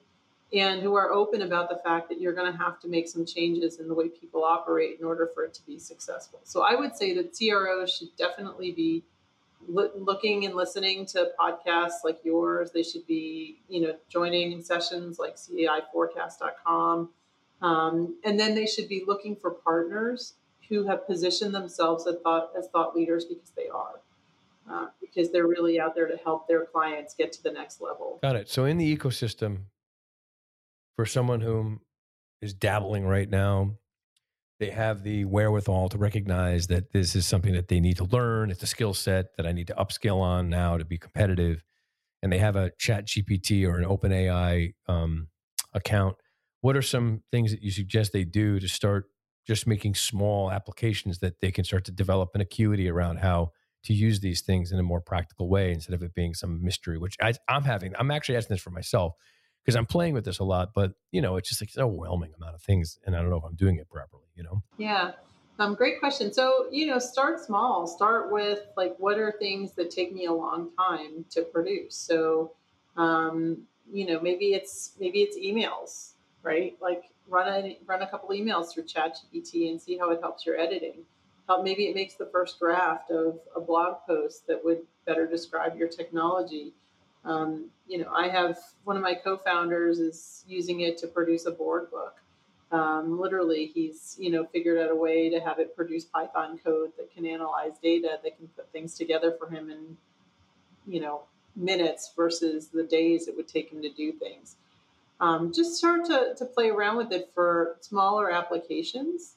[0.53, 3.25] and who are open about the fact that you're going to have to make some
[3.25, 6.39] changes in the way people operate in order for it to be successful.
[6.43, 9.03] So I would say that CROs should definitely be
[9.67, 12.71] loo- looking and listening to podcasts like yours.
[12.71, 17.09] They should be, you know, joining sessions like CAIforecast.com.
[17.61, 20.33] Um, and then they should be looking for partners
[20.69, 23.99] who have positioned themselves as thought, as thought leaders because they are.
[24.69, 28.19] Uh, because they're really out there to help their clients get to the next level.
[28.21, 28.47] Got it.
[28.47, 29.63] So in the ecosystem,
[30.95, 31.81] for someone whom
[32.41, 33.77] is dabbling right now,
[34.61, 38.51] they have the wherewithal to recognize that this is something that they need to learn.
[38.51, 41.63] It's a skill set that I need to upskill on now to be competitive.
[42.21, 45.29] And they have a chat GPT or an open AI um,
[45.73, 46.15] account.
[46.61, 49.05] What are some things that you suggest they do to start
[49.47, 53.53] just making small applications that they can start to develop an acuity around how
[53.85, 56.99] to use these things in a more practical way instead of it being some mystery,
[56.99, 57.95] which I, I'm having.
[57.97, 59.15] I'm actually asking this for myself
[59.65, 62.33] because I'm playing with this a lot, but you know, it's just like an overwhelming
[62.37, 64.20] amount of things, and I don't know if I'm doing it properly.
[64.35, 65.11] You know, Yeah.
[65.59, 66.33] Um, great question.
[66.33, 67.85] So, you know, start small.
[67.85, 71.95] Start with like, what are things that take me a long time to produce?
[71.95, 72.53] So,
[72.97, 76.13] um, you know, maybe it's maybe it's emails,
[76.43, 76.75] right?
[76.81, 80.57] Like run a run a couple emails through ChatGPT and see how it helps your
[80.57, 81.03] editing.
[81.47, 85.77] Help maybe it makes the first draft of a blog post that would better describe
[85.77, 86.73] your technology.
[87.23, 91.51] Um, you know, I have one of my co-founders is using it to produce a
[91.51, 92.15] board book.
[92.71, 96.91] Um, literally, he's you know figured out a way to have it produce Python code
[96.97, 99.97] that can analyze data, that can put things together for him in
[100.87, 101.23] you know
[101.55, 104.55] minutes versus the days it would take him to do things.
[105.19, 109.35] Um, just start to, to play around with it for smaller applications.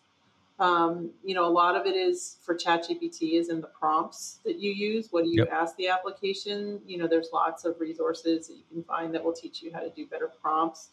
[0.59, 4.59] Um, you know, a lot of it is for ChatGPT is in the prompts that
[4.61, 5.09] you use.
[5.11, 5.53] What do you Yep.
[5.53, 6.81] ask the application?
[6.87, 9.81] You know, there's lots of resources that you can find that will teach you how
[9.81, 10.91] to do better prompts.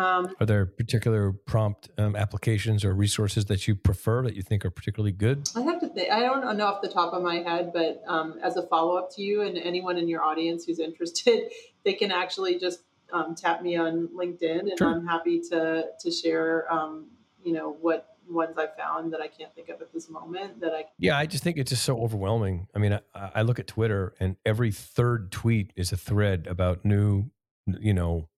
[0.00, 4.64] Um, are there particular prompt um, applications or resources that you prefer that you think
[4.64, 5.48] are particularly good?
[5.54, 6.10] I have to think.
[6.10, 9.14] I don't know off the top of my head, but um, as a follow up
[9.16, 11.50] to you and anyone in your audience who's interested,
[11.84, 12.80] they can actually just
[13.12, 14.88] um, tap me on LinkedIn, and Sure.
[14.88, 16.72] I'm happy to to share.
[16.72, 17.06] Um,
[17.42, 20.72] you know what ones I found that I can't think of at this moment that
[20.72, 22.68] I Yeah, I just think it's just so overwhelming.
[22.74, 26.84] I mean, I, I look at Twitter and every third tweet is a thread about
[26.84, 27.30] new,
[27.66, 28.28] you know,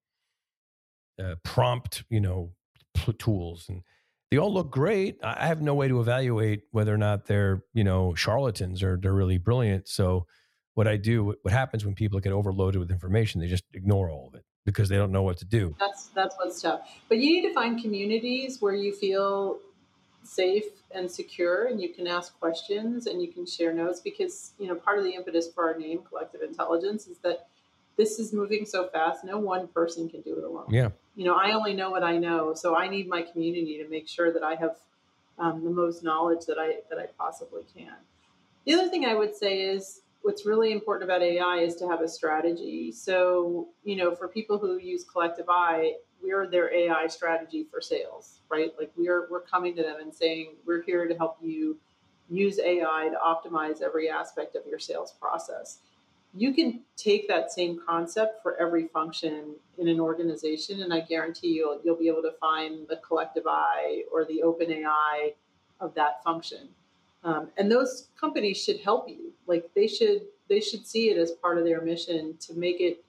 [1.18, 2.52] uh, prompt, you know,
[2.94, 3.82] p- tools, and
[4.30, 5.18] they all look great.
[5.22, 8.98] I I have no way to evaluate whether or not they're, you know, charlatans or
[9.00, 9.88] they're really brilliant.
[9.88, 10.26] So,
[10.74, 14.28] what I do, what happens when people get overloaded with information, they just ignore all
[14.28, 15.76] of it because they don't know what to do.
[15.78, 16.80] That's that's what's tough.
[17.08, 19.58] But you need to find communities where you feel
[20.24, 24.68] safe and secure and you can ask questions and you can share notes because you
[24.68, 27.48] know part of the impetus for our name collective intelligence is that
[27.96, 31.34] this is moving so fast no one person can do it alone Yeah, you know
[31.34, 34.42] i only know what i know so i need my community to make sure that
[34.42, 34.76] i have
[35.38, 37.94] um, the most knowledge that i that i possibly can.
[38.66, 42.00] The other thing i would say is what's really important about ai is to have
[42.00, 42.92] a strategy.
[42.92, 48.72] So you know for people who use Collective[i] we're their ai strategy for sales right?
[48.78, 51.78] Like we're we're coming to them and saying we're here to help you
[52.30, 55.78] use ai to optimize every aspect of your sales process
[56.35, 61.49] you can take that same concept for every function in an organization and i guarantee
[61.49, 65.35] you'll you'll be able to find the Collective[i] or the open ai
[65.83, 66.68] of that function.
[67.24, 69.33] Um, and those companies should help you.
[69.47, 73.05] Like they should they should see it as part of their mission to make it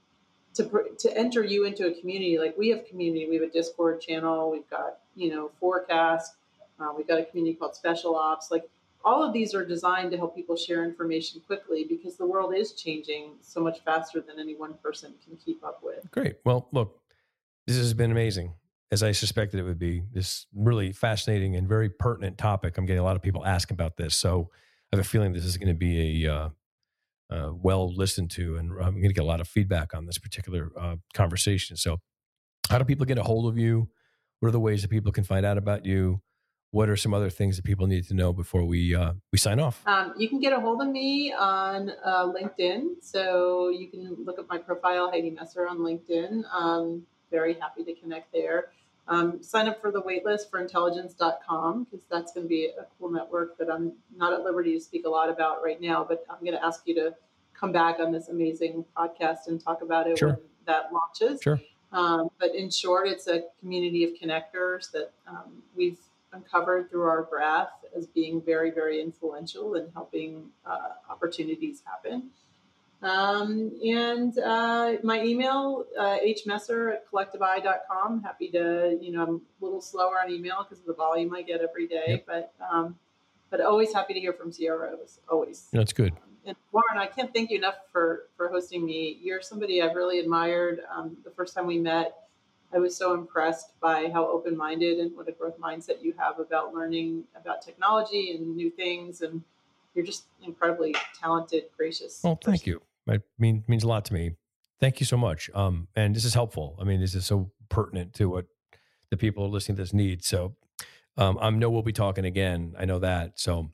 [0.55, 0.69] to
[0.99, 2.37] to enter you into a community.
[2.37, 6.33] Like we have community we have a discord channel we've got you know forecast
[6.79, 8.51] uh, we've got a community called special ops.
[8.51, 8.67] Like
[9.03, 12.73] all of these are designed to help people share information quickly because the world is
[12.73, 16.35] changing so much faster than any one person can keep up with great.
[16.45, 16.99] Well, look,
[17.67, 18.53] this has been amazing,
[18.91, 20.03] as I suspected it would be.
[20.11, 22.77] This really fascinating and very pertinent topic.
[22.77, 24.49] I'm getting a lot of people ask about this, so
[24.91, 26.49] I have a feeling this is going to be a uh,
[27.29, 30.17] uh, well listened to, and I'm going to get a lot of feedback on this
[30.17, 31.77] particular uh, conversation.
[31.77, 31.99] So,
[32.69, 33.89] how do people get a hold of you?
[34.39, 36.21] What are the ways that people can find out about you?
[36.73, 39.59] What are some other things that people need to know before we uh, we sign
[39.59, 39.83] off?
[39.85, 42.95] Um, you can get a hold of me on uh, LinkedIn.
[42.99, 46.41] So you can look at my profile, Heidi Messer, on LinkedIn.
[46.51, 48.69] Um, very happy to connect there.
[49.07, 53.11] Um, sign up for the waitlist for intelligence.com because that's going to be a cool
[53.11, 56.39] network that I'm not at liberty to speak a lot about right now, but I'm
[56.39, 57.13] going to ask you to
[57.53, 60.29] come back on this amazing podcast and talk about it Sure.
[60.29, 61.39] when that launches.
[61.43, 61.61] Sure.
[61.91, 65.99] Um, but in short, it's a community of connectors that um, we've
[66.33, 72.31] uncovered through our graph as being very, very influential in helping uh, opportunities happen.
[73.03, 78.23] Um, and uh, my email, uh, hmesser at collectivei.com.
[78.23, 81.41] Happy to, you know, I'm a little slower on email because of the volume I
[81.41, 82.95] get every day, but um,
[83.49, 85.19] but always happy to hear from CROs.
[85.29, 85.67] Always.
[85.73, 86.13] That's good.
[86.45, 89.19] And Warren, I can't thank you enough for for hosting me.
[89.21, 90.79] You're somebody I've really admired.
[90.89, 92.22] Um, the first time we met,
[92.73, 96.39] I was so impressed by how open minded and what a growth mindset you have
[96.39, 99.21] about learning about technology and new things.
[99.21, 99.43] And
[99.93, 102.21] you're just incredibly talented, gracious.
[102.23, 102.81] Well, thank person.
[103.07, 103.13] you.
[103.13, 104.31] It mean, means a lot to me.
[104.79, 105.49] Thank you so much.
[105.53, 106.75] Um, and this is helpful.
[106.81, 108.45] I mean, this is so pertinent to what
[109.11, 110.23] the people listening to this need.
[110.23, 110.55] So
[111.17, 112.73] um, I know we'll be talking again.
[112.77, 113.39] I know that.
[113.39, 113.71] So,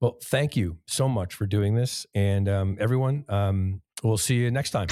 [0.00, 2.06] well, thank you so much for doing this.
[2.14, 4.88] And um, everyone, um, we'll see you next time.